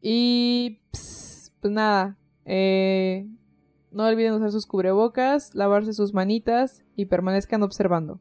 Y 0.00 0.80
pues 0.90 1.52
nada, 1.62 2.18
eh, 2.44 3.28
no 3.92 4.04
olviden 4.04 4.34
usar 4.34 4.50
sus 4.50 4.66
cubrebocas, 4.66 5.54
lavarse 5.54 5.92
sus 5.92 6.12
manitas 6.12 6.82
y 6.96 7.06
permanezcan 7.06 7.62
observando. 7.62 8.18